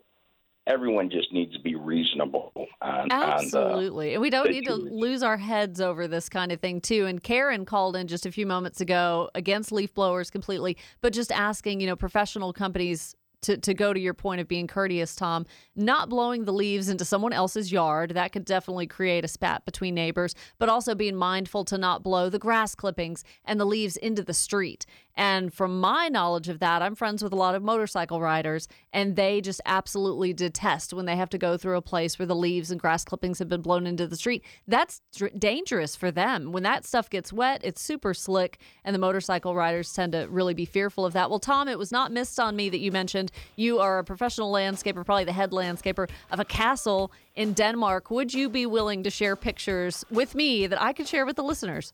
everyone 0.69 1.09
just 1.09 1.33
needs 1.33 1.53
to 1.53 1.59
be 1.61 1.75
reasonable 1.75 2.51
on, 2.81 3.11
on 3.11 3.11
Absolutely. 3.11 4.13
and 4.13 4.21
we 4.21 4.29
don't 4.29 4.51
need 4.51 4.65
to 4.65 4.75
lose 4.75 5.23
our 5.23 5.37
heads 5.37 5.81
over 5.81 6.07
this 6.07 6.29
kind 6.29 6.51
of 6.51 6.61
thing, 6.61 6.79
too. 6.79 7.07
And 7.07 7.21
Karen 7.21 7.65
called 7.65 7.95
in 7.95 8.07
just 8.07 8.25
a 8.25 8.31
few 8.31 8.45
moments 8.45 8.79
ago 8.79 9.29
against 9.33 9.71
leaf 9.71 9.93
blowers 9.93 10.29
completely, 10.29 10.77
but 11.01 11.11
just 11.11 11.31
asking, 11.31 11.81
you 11.81 11.87
know, 11.87 11.95
professional 11.95 12.53
companies. 12.53 13.15
To, 13.43 13.57
to 13.57 13.73
go 13.73 13.93
to 13.93 13.99
your 13.99 14.13
point 14.13 14.41
of 14.41 14.49
being 14.49 14.67
courteous, 14.67 15.15
Tom, 15.15 15.45
not 15.73 16.09
blowing 16.09 16.43
the 16.43 16.51
leaves 16.51 16.89
into 16.89 17.05
someone 17.05 17.31
else's 17.31 17.71
yard, 17.71 18.11
that 18.11 18.33
could 18.33 18.43
definitely 18.43 18.85
create 18.85 19.23
a 19.23 19.29
spat 19.29 19.63
between 19.63 19.95
neighbors, 19.95 20.35
but 20.57 20.67
also 20.67 20.93
being 20.93 21.15
mindful 21.15 21.63
to 21.65 21.77
not 21.77 22.03
blow 22.03 22.29
the 22.29 22.37
grass 22.37 22.75
clippings 22.75 23.23
and 23.45 23.57
the 23.57 23.65
leaves 23.65 23.95
into 23.95 24.23
the 24.23 24.33
street. 24.33 24.85
And 25.15 25.53
from 25.53 25.81
my 25.81 26.07
knowledge 26.07 26.47
of 26.47 26.59
that, 26.59 26.81
I'm 26.81 26.95
friends 26.95 27.21
with 27.21 27.33
a 27.33 27.35
lot 27.35 27.53
of 27.53 27.61
motorcycle 27.61 28.21
riders, 28.21 28.69
and 28.93 29.17
they 29.17 29.41
just 29.41 29.59
absolutely 29.65 30.31
detest 30.31 30.93
when 30.93 31.05
they 31.05 31.17
have 31.17 31.29
to 31.31 31.37
go 31.37 31.57
through 31.57 31.75
a 31.75 31.81
place 31.81 32.17
where 32.17 32.25
the 32.25 32.35
leaves 32.35 32.71
and 32.71 32.79
grass 32.79 33.03
clippings 33.03 33.39
have 33.39 33.49
been 33.49 33.61
blown 33.61 33.85
into 33.85 34.07
the 34.07 34.15
street. 34.15 34.45
That's 34.65 35.01
dr- 35.13 35.37
dangerous 35.37 35.93
for 35.93 36.09
them. 36.09 36.53
When 36.53 36.63
that 36.63 36.85
stuff 36.85 37.09
gets 37.09 37.33
wet, 37.33 37.59
it's 37.65 37.81
super 37.81 38.13
slick, 38.13 38.59
and 38.85 38.93
the 38.93 38.99
motorcycle 38.99 39.55
riders 39.55 39.91
tend 39.91 40.13
to 40.13 40.27
really 40.29 40.53
be 40.53 40.63
fearful 40.63 41.05
of 41.05 41.11
that. 41.13 41.29
Well, 41.29 41.39
Tom, 41.39 41.67
it 41.67 41.77
was 41.77 41.91
not 41.91 42.13
missed 42.13 42.39
on 42.39 42.55
me 42.55 42.69
that 42.69 42.79
you 42.79 42.91
mentioned 42.91 43.28
you 43.55 43.79
are 43.79 43.99
a 43.99 44.03
professional 44.03 44.51
landscaper, 44.51 45.05
probably 45.05 45.25
the 45.25 45.33
head 45.33 45.51
landscaper 45.51 46.09
of 46.31 46.39
a 46.39 46.45
castle 46.45 47.11
in 47.35 47.53
Denmark. 47.53 48.09
Would 48.11 48.33
you 48.33 48.49
be 48.49 48.65
willing 48.65 49.03
to 49.03 49.09
share 49.09 49.35
pictures 49.35 50.05
with 50.11 50.35
me 50.35 50.67
that 50.67 50.81
I 50.81 50.93
could 50.93 51.07
share 51.07 51.25
with 51.25 51.35
the 51.35 51.43
listeners? 51.43 51.91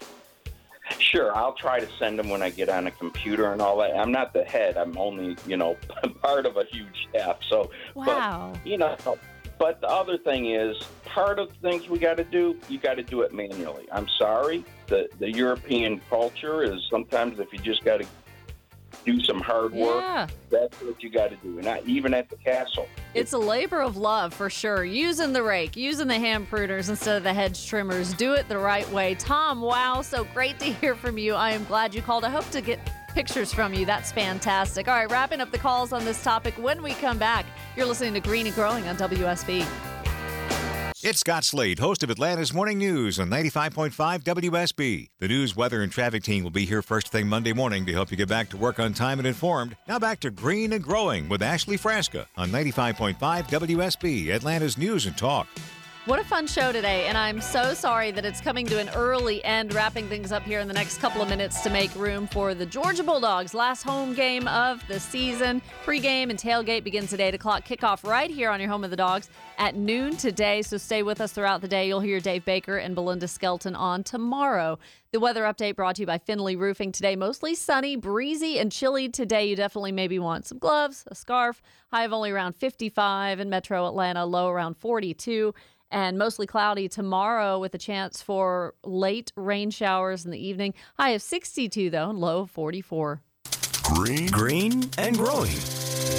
Sure, 1.00 1.36
I'll 1.36 1.54
try 1.54 1.80
to 1.80 1.88
send 1.98 2.20
them 2.20 2.30
when 2.30 2.44
I 2.44 2.52
get 2.52 2.70
on 2.70 2.86
a 2.86 2.92
computer 2.92 3.52
and 3.52 3.62
all 3.62 3.78
that. 3.80 3.96
I'm 3.98 4.12
not 4.12 4.34
the 4.34 4.44
head. 4.44 4.78
I'm 4.78 4.96
only, 4.98 5.36
you 5.48 5.58
know, 5.58 5.76
part 6.22 6.46
of 6.46 6.58
a 6.58 6.64
huge 6.66 7.08
staff. 7.10 7.38
So, 7.50 7.72
Wow. 7.96 8.52
but, 8.54 8.68
you 8.68 8.78
know, 8.78 8.96
but 9.58 9.82
the 9.82 9.88
other 9.88 10.18
thing 10.18 10.52
is, 10.52 10.78
part 11.06 11.40
of 11.40 11.50
the 11.50 11.56
things 11.70 11.90
we 11.90 11.98
got 11.98 12.18
to 12.18 12.24
do, 12.24 12.56
you 12.70 12.78
got 12.78 12.96
to 12.96 13.04
do 13.04 13.22
it 13.22 13.34
manually. 13.34 13.88
I'm 13.92 14.08
sorry, 14.20 14.64
the 14.88 15.08
the 15.18 15.32
European 15.32 16.02
culture 16.10 16.62
is 16.64 16.82
sometimes 16.90 17.40
if 17.40 17.52
you 17.54 17.60
just 17.60 17.84
got 17.84 18.02
to 18.02 18.08
do 19.04 19.20
some 19.22 19.40
hard 19.40 19.74
work, 19.74 20.02
Yeah. 20.02 20.28
that's 20.50 20.82
what 20.82 21.02
you 21.04 21.10
got 21.10 21.30
to 21.32 21.36
do. 21.38 21.58
And 21.58 21.66
not 21.66 21.84
even 21.86 22.14
at 22.14 22.30
the 22.30 22.36
castle. 22.38 22.88
It's 23.14 23.34
a 23.34 23.38
labor 23.38 23.82
of 23.82 23.98
love 23.98 24.34
for 24.34 24.50
sure. 24.50 24.84
Using 24.86 25.34
the 25.34 25.44
rake, 25.44 25.76
using 25.76 26.08
the 26.08 26.20
hand 26.20 26.50
pruners 26.50 26.90
instead 26.90 27.18
of 27.18 27.24
the 27.24 27.34
hedge 27.34 27.68
trimmers. 27.68 28.14
Do 28.14 28.34
it 28.34 28.48
the 28.50 28.58
right 28.58 28.90
way. 28.92 29.16
Tom, 29.16 29.62
wow, 29.62 30.02
so 30.02 30.24
great 30.34 30.60
to 30.60 30.66
hear 30.66 30.96
from 30.96 31.18
you. 31.18 31.34
I 31.36 31.52
am 31.52 31.64
glad 31.66 31.94
you 31.94 32.02
called. 32.02 32.24
I 32.24 32.30
hope 32.30 32.50
to 32.52 32.62
get 32.62 32.80
pictures 33.14 33.54
from 33.54 33.74
you. 33.74 33.86
That's 33.86 34.12
fantastic. 34.12 34.88
All 34.88 34.96
right, 34.96 35.10
wrapping 35.10 35.40
up 35.42 35.52
the 35.52 35.58
calls 35.58 35.94
on 35.94 36.04
this 36.04 36.22
topic 36.24 36.54
when 36.56 36.84
we 36.84 36.94
come 36.96 37.18
back. 37.18 37.46
You're 37.78 37.86
listening 37.86 38.14
to 38.16 38.20
Green 38.20 38.46
and 38.46 38.56
Growing 38.56 38.88
on 38.88 38.98
WSB. 38.98 39.66
It's 41.06 41.20
Scott 41.20 41.44
Slade, 41.44 41.78
host 41.78 42.02
of 42.02 42.10
Atlanta's 42.10 42.52
Morning 42.52 42.80
News 42.80 43.20
on 43.20 43.30
95.5 43.30 44.24
WSB. 44.24 45.10
The 45.20 45.28
news, 45.28 45.56
weather, 45.56 45.84
and 45.84 45.92
traffic 45.92 46.24
team 46.24 46.44
will 46.44 46.50
be 46.50 46.66
here 46.66 46.82
first 46.82 47.10
thing 47.10 47.28
Monday 47.28 47.54
morning 47.54 47.86
to 47.86 47.94
help 47.94 48.10
you 48.10 48.18
get 48.18 48.28
back 48.28 48.50
to 48.50 48.58
work 48.58 48.80
on 48.80 48.92
time 48.92 49.20
and 49.20 49.28
informed. 49.28 49.78
Now 49.88 50.00
back 50.00 50.20
to 50.22 50.32
Green 50.32 50.74
and 50.74 50.84
Growing 50.84 51.30
with 51.30 51.44
Ashley 51.44 51.78
Frasca 51.78 52.26
on 52.38 52.50
95.5 52.50 53.18
WSB, 53.20 54.30
Atlanta's 54.30 54.80
News 54.80 55.06
and 55.06 55.16
Talk. 55.16 55.46
What 56.06 56.20
a 56.20 56.24
fun 56.24 56.46
show 56.46 56.72
today, 56.72 57.08
and 57.08 57.18
I'm 57.18 57.42
so 57.42 57.74
sorry 57.74 58.12
that 58.12 58.24
it's 58.26 58.40
coming 58.40 58.68
to 58.68 58.80
an 58.80 58.90
early 58.90 59.44
end, 59.44 59.74
wrapping 59.74 60.08
things 60.08 60.32
up 60.32 60.44
here 60.44 60.60
in 60.60 60.68
the 60.68 60.74
next 60.76 61.00
couple 61.00 61.20
of 61.20 61.28
minutes 61.30 61.62
to 61.62 61.72
make 61.72 61.96
room 61.96 62.28
for 62.28 62.54
the 62.54 62.64
Georgia 62.64 63.02
Bulldogs' 63.02 63.56
last 63.56 63.82
home 63.82 64.14
game 64.14 64.48
of 64.48 64.88
the 64.88 65.00
season. 65.00 65.64
Pre-game 65.84 66.30
and 66.30 66.38
tailgate 66.38 66.84
begins 66.84 67.12
at 67.12 67.20
8 67.20 67.34
o'clock. 67.34 67.66
Kickoff 67.66 68.08
right 68.08 68.30
here 68.30 68.52
on 68.52 68.60
your 68.60 68.70
home 68.70 68.84
of 68.84 68.92
the 68.92 68.96
Dogs 68.96 69.30
at 69.58 69.76
noon 69.76 70.16
today, 70.16 70.62
so 70.62 70.78
stay 70.78 71.02
with 71.02 71.20
us 71.22 71.32
throughout 71.32 71.62
the 71.62 71.68
day. 71.68 71.88
You'll 71.88 72.02
hear 72.02 72.20
Dave 72.20 72.46
Baker 72.46 72.78
and 72.78 72.94
Belinda 72.94 73.28
Skelton 73.28 73.76
on 73.76 74.04
tomorrow. 74.04 74.78
The 75.12 75.20
weather 75.20 75.44
update 75.44 75.76
brought 75.76 75.96
to 75.96 76.04
you 76.04 76.06
by 76.06 76.20
Finley 76.20 76.56
Roofing 76.56 76.92
today. 76.92 77.16
Mostly 77.16 77.56
sunny, 77.56 77.96
breezy, 77.96 78.60
and 78.60 78.72
chilly 78.72 79.10
today. 79.10 79.48
You 79.48 79.56
definitely 79.56 79.94
maybe 79.94 80.20
want 80.20 80.46
some 80.46 80.60
gloves, 80.60 81.06
a 81.08 81.16
scarf. 81.16 81.64
High 81.92 82.04
of 82.04 82.14
only 82.14 82.30
around 82.30 82.54
55 82.58 83.40
in 83.40 83.50
metro 83.50 83.88
Atlanta, 83.88 84.24
low 84.26 84.50
around 84.50 84.76
42 84.78 85.56
and 85.92 86.18
mostly 86.18 86.48
cloudy 86.48 86.88
tomorrow 86.88 87.60
with 87.60 87.74
a 87.74 87.78
chance 87.78 88.22
for 88.22 88.74
late 88.84 89.32
rain 89.36 89.70
showers 89.70 90.26
in 90.26 90.32
the 90.32 90.46
evening. 90.46 90.74
High 91.00 91.12
of 91.12 91.22
62, 91.22 91.90
though, 91.90 92.10
and 92.10 92.20
low 92.20 92.42
of 92.42 92.52
44. 92.52 93.22
Green, 93.84 94.28
green, 94.28 94.90
and 94.98 95.18
growing. 95.18 95.56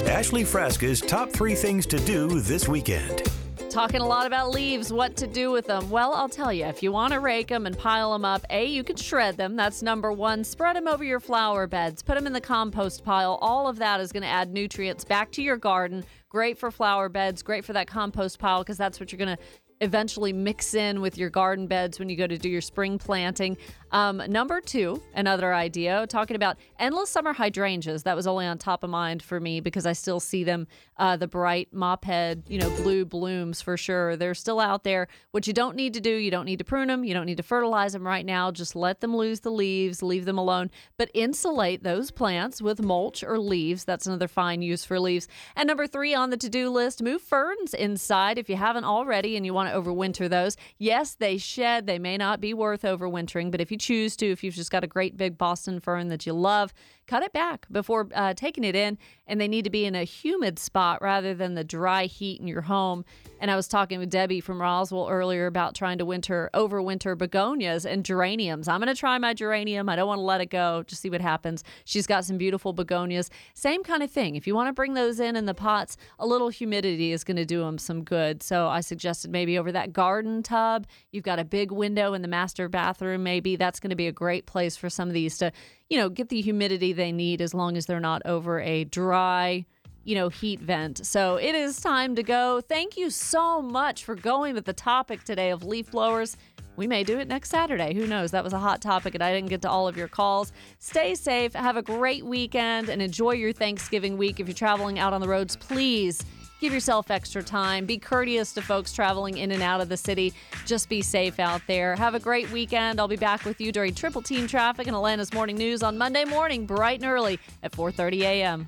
Ashley 0.06 0.44
Frasca's 0.44 1.00
top 1.00 1.30
three 1.30 1.54
things 1.54 1.84
to 1.86 1.98
do 1.98 2.40
this 2.40 2.68
weekend. 2.68 3.22
Talking 3.68 4.00
a 4.00 4.06
lot 4.06 4.26
about 4.26 4.52
leaves, 4.52 4.92
what 4.92 5.16
to 5.16 5.26
do 5.26 5.50
with 5.50 5.66
them. 5.66 5.90
Well, 5.90 6.14
I'll 6.14 6.30
tell 6.30 6.50
you, 6.52 6.64
if 6.64 6.82
you 6.82 6.92
want 6.92 7.12
to 7.12 7.20
rake 7.20 7.48
them 7.48 7.66
and 7.66 7.76
pile 7.76 8.12
them 8.12 8.24
up, 8.24 8.46
A, 8.48 8.64
you 8.64 8.82
can 8.82 8.96
shred 8.96 9.36
them. 9.36 9.54
That's 9.54 9.82
number 9.82 10.12
one. 10.12 10.44
Spread 10.44 10.76
them 10.76 10.88
over 10.88 11.04
your 11.04 11.20
flower 11.20 11.66
beds, 11.66 12.02
put 12.02 12.14
them 12.14 12.26
in 12.26 12.32
the 12.32 12.40
compost 12.40 13.04
pile. 13.04 13.38
All 13.42 13.68
of 13.68 13.76
that 13.76 14.00
is 14.00 14.12
going 14.12 14.22
to 14.22 14.28
add 14.28 14.50
nutrients 14.50 15.04
back 15.04 15.30
to 15.32 15.42
your 15.42 15.58
garden. 15.58 16.04
Great 16.36 16.58
for 16.58 16.70
flower 16.70 17.08
beds, 17.08 17.42
great 17.42 17.64
for 17.64 17.72
that 17.72 17.86
compost 17.86 18.38
pile 18.38 18.58
because 18.62 18.76
that's 18.76 19.00
what 19.00 19.10
you're 19.10 19.16
going 19.16 19.34
to 19.34 19.42
eventually 19.80 20.34
mix 20.34 20.74
in 20.74 21.00
with 21.00 21.16
your 21.16 21.30
garden 21.30 21.66
beds 21.66 21.98
when 21.98 22.10
you 22.10 22.16
go 22.16 22.26
to 22.26 22.36
do 22.36 22.50
your 22.50 22.60
spring 22.60 22.98
planting. 22.98 23.56
Um, 23.92 24.22
number 24.28 24.60
two, 24.60 25.02
another 25.14 25.54
idea, 25.54 26.06
talking 26.08 26.36
about 26.36 26.56
endless 26.78 27.10
summer 27.10 27.32
hydrangeas. 27.32 28.02
That 28.02 28.16
was 28.16 28.26
only 28.26 28.46
on 28.46 28.58
top 28.58 28.82
of 28.82 28.90
mind 28.90 29.22
for 29.22 29.38
me 29.40 29.60
because 29.60 29.86
I 29.86 29.92
still 29.92 30.20
see 30.20 30.44
them, 30.44 30.66
uh, 30.96 31.16
the 31.16 31.28
bright 31.28 31.72
mop 31.72 32.04
head, 32.04 32.42
you 32.48 32.58
know, 32.58 32.70
blue 32.70 33.04
blooms 33.04 33.60
for 33.60 33.76
sure. 33.76 34.16
They're 34.16 34.34
still 34.34 34.60
out 34.60 34.84
there. 34.84 35.08
What 35.30 35.46
you 35.46 35.52
don't 35.52 35.76
need 35.76 35.94
to 35.94 36.00
do, 36.00 36.10
you 36.10 36.30
don't 36.30 36.44
need 36.44 36.58
to 36.58 36.64
prune 36.64 36.88
them, 36.88 37.04
you 37.04 37.14
don't 37.14 37.26
need 37.26 37.36
to 37.36 37.42
fertilize 37.42 37.92
them 37.92 38.06
right 38.06 38.26
now. 38.26 38.50
Just 38.50 38.74
let 38.74 39.00
them 39.00 39.16
lose 39.16 39.40
the 39.40 39.50
leaves, 39.50 40.02
leave 40.02 40.24
them 40.24 40.38
alone, 40.38 40.70
but 40.96 41.10
insulate 41.14 41.82
those 41.82 42.10
plants 42.10 42.60
with 42.60 42.82
mulch 42.82 43.22
or 43.22 43.38
leaves. 43.38 43.84
That's 43.84 44.06
another 44.06 44.28
fine 44.28 44.62
use 44.62 44.84
for 44.84 44.98
leaves. 44.98 45.28
And 45.54 45.66
number 45.68 45.86
three 45.86 46.14
on 46.14 46.30
the 46.30 46.36
to 46.36 46.48
do 46.48 46.70
list, 46.70 47.02
move 47.02 47.22
ferns 47.22 47.72
inside 47.72 48.38
if 48.38 48.48
you 48.48 48.56
haven't 48.56 48.84
already 48.84 49.36
and 49.36 49.46
you 49.46 49.54
want 49.54 49.70
to 49.70 49.80
overwinter 49.80 50.28
those. 50.28 50.56
Yes, 50.78 51.14
they 51.14 51.38
shed, 51.38 51.86
they 51.86 51.98
may 51.98 52.16
not 52.16 52.40
be 52.40 52.52
worth 52.52 52.82
overwintering, 52.82 53.50
but 53.50 53.60
if 53.60 53.70
you 53.70 53.75
choose 53.76 54.16
to, 54.16 54.30
if 54.30 54.42
you've 54.42 54.54
just 54.54 54.70
got 54.70 54.84
a 54.84 54.86
great 54.86 55.16
big 55.16 55.38
Boston 55.38 55.80
fern 55.80 56.08
that 56.08 56.26
you 56.26 56.32
love, 56.32 56.72
cut 57.06 57.22
it 57.22 57.32
back 57.32 57.66
before 57.70 58.08
uh, 58.14 58.34
taking 58.34 58.64
it 58.64 58.74
in. 58.74 58.98
And 59.28 59.40
they 59.40 59.48
need 59.48 59.64
to 59.64 59.70
be 59.70 59.84
in 59.84 59.94
a 59.94 60.04
humid 60.04 60.58
spot 60.58 61.02
rather 61.02 61.34
than 61.34 61.54
the 61.54 61.64
dry 61.64 62.06
heat 62.06 62.40
in 62.40 62.46
your 62.46 62.62
home. 62.62 63.04
And 63.40 63.50
I 63.50 63.56
was 63.56 63.68
talking 63.68 63.98
with 63.98 64.10
Debbie 64.10 64.40
from 64.40 64.60
Roswell 64.60 65.08
earlier 65.08 65.46
about 65.46 65.74
trying 65.74 65.98
to 65.98 66.04
winter 66.04 66.48
overwinter 66.54 67.18
begonias 67.18 67.84
and 67.84 68.04
geraniums. 68.04 68.68
I'm 68.68 68.80
going 68.80 68.92
to 68.92 68.98
try 68.98 69.18
my 69.18 69.34
geranium. 69.34 69.88
I 69.88 69.96
don't 69.96 70.08
want 70.08 70.18
to 70.18 70.22
let 70.22 70.40
it 70.40 70.46
go. 70.46 70.84
Just 70.86 71.02
see 71.02 71.10
what 71.10 71.20
happens. 71.20 71.64
She's 71.84 72.06
got 72.06 72.24
some 72.24 72.38
beautiful 72.38 72.72
begonias. 72.72 73.30
Same 73.54 73.82
kind 73.82 74.02
of 74.02 74.10
thing. 74.10 74.36
If 74.36 74.46
you 74.46 74.54
want 74.54 74.68
to 74.68 74.72
bring 74.72 74.94
those 74.94 75.20
in 75.20 75.36
in 75.36 75.46
the 75.46 75.54
pots, 75.54 75.96
a 76.18 76.26
little 76.26 76.48
humidity 76.48 77.12
is 77.12 77.24
going 77.24 77.36
to 77.36 77.44
do 77.44 77.60
them 77.60 77.78
some 77.78 78.04
good. 78.04 78.42
So 78.42 78.68
I 78.68 78.80
suggested 78.80 79.30
maybe 79.30 79.58
over 79.58 79.72
that 79.72 79.92
garden 79.92 80.42
tub. 80.42 80.86
You've 81.10 81.24
got 81.24 81.38
a 81.38 81.44
big 81.44 81.72
window 81.72 82.14
in 82.14 82.22
the 82.22 82.28
master 82.28 82.68
bathroom. 82.68 83.22
Maybe 83.22 83.56
that's 83.66 83.80
going 83.80 83.90
to 83.90 83.96
be 83.96 84.06
a 84.06 84.12
great 84.12 84.46
place 84.46 84.76
for 84.76 84.88
some 84.88 85.08
of 85.08 85.14
these 85.14 85.38
to 85.38 85.52
you 85.88 85.98
know, 85.98 86.08
get 86.08 86.28
the 86.28 86.40
humidity 86.40 86.92
they 86.92 87.12
need 87.12 87.40
as 87.40 87.54
long 87.54 87.76
as 87.76 87.86
they're 87.86 88.00
not 88.00 88.22
over 88.24 88.60
a 88.60 88.84
dry, 88.84 89.64
you 90.04 90.14
know, 90.14 90.28
heat 90.28 90.60
vent. 90.60 91.04
So 91.06 91.36
it 91.36 91.54
is 91.54 91.80
time 91.80 92.14
to 92.16 92.22
go. 92.22 92.60
Thank 92.60 92.96
you 92.96 93.10
so 93.10 93.62
much 93.62 94.04
for 94.04 94.14
going 94.14 94.54
with 94.54 94.64
the 94.64 94.72
topic 94.72 95.24
today 95.24 95.50
of 95.50 95.64
leaf 95.64 95.90
blowers. 95.90 96.36
We 96.76 96.86
may 96.86 97.04
do 97.04 97.18
it 97.18 97.28
next 97.28 97.50
Saturday. 97.50 97.94
Who 97.94 98.06
knows? 98.06 98.32
That 98.32 98.44
was 98.44 98.52
a 98.52 98.58
hot 98.58 98.82
topic 98.82 99.14
and 99.14 99.22
I 99.22 99.32
didn't 99.32 99.48
get 99.48 99.62
to 99.62 99.70
all 99.70 99.88
of 99.88 99.96
your 99.96 100.08
calls. 100.08 100.52
Stay 100.78 101.14
safe, 101.14 101.54
have 101.54 101.76
a 101.76 101.82
great 101.82 102.24
weekend, 102.24 102.88
and 102.88 103.00
enjoy 103.00 103.32
your 103.32 103.52
Thanksgiving 103.52 104.18
week. 104.18 104.40
If 104.40 104.48
you're 104.48 104.54
traveling 104.54 104.98
out 104.98 105.12
on 105.12 105.20
the 105.20 105.28
roads, 105.28 105.56
please 105.56 106.24
Give 106.58 106.72
yourself 106.72 107.10
extra 107.10 107.42
time. 107.42 107.84
Be 107.84 107.98
courteous 107.98 108.54
to 108.54 108.62
folks 108.62 108.92
traveling 108.92 109.36
in 109.36 109.52
and 109.52 109.62
out 109.62 109.82
of 109.82 109.88
the 109.90 109.96
city. 109.96 110.32
Just 110.64 110.88
be 110.88 111.02
safe 111.02 111.38
out 111.38 111.60
there. 111.66 111.94
Have 111.96 112.14
a 112.14 112.20
great 112.20 112.50
weekend. 112.50 112.98
I'll 112.98 113.08
be 113.08 113.16
back 113.16 113.44
with 113.44 113.60
you 113.60 113.72
during 113.72 113.94
Triple 113.94 114.22
Team 114.22 114.46
Traffic 114.46 114.86
and 114.86 114.96
Atlanta's 114.96 115.34
Morning 115.34 115.56
News 115.56 115.82
on 115.82 115.98
Monday 115.98 116.24
morning, 116.24 116.64
bright 116.64 117.02
and 117.02 117.10
early 117.10 117.38
at 117.62 117.72
4:30 117.72 118.22
a.m. 118.22 118.66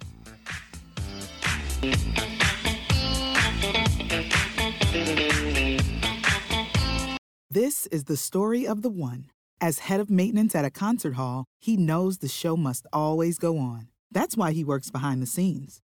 This 7.50 7.86
is 7.86 8.04
the 8.04 8.16
story 8.16 8.66
of 8.66 8.82
the 8.82 8.90
one. 8.90 9.30
As 9.60 9.80
head 9.80 9.98
of 9.98 10.10
maintenance 10.10 10.54
at 10.54 10.66
a 10.66 10.70
concert 10.70 11.14
hall, 11.14 11.46
he 11.58 11.76
knows 11.76 12.18
the 12.18 12.28
show 12.28 12.56
must 12.56 12.86
always 12.92 13.38
go 13.38 13.58
on. 13.58 13.88
That's 14.10 14.36
why 14.36 14.52
he 14.52 14.62
works 14.62 14.90
behind 14.90 15.22
the 15.22 15.26
scenes 15.26 15.80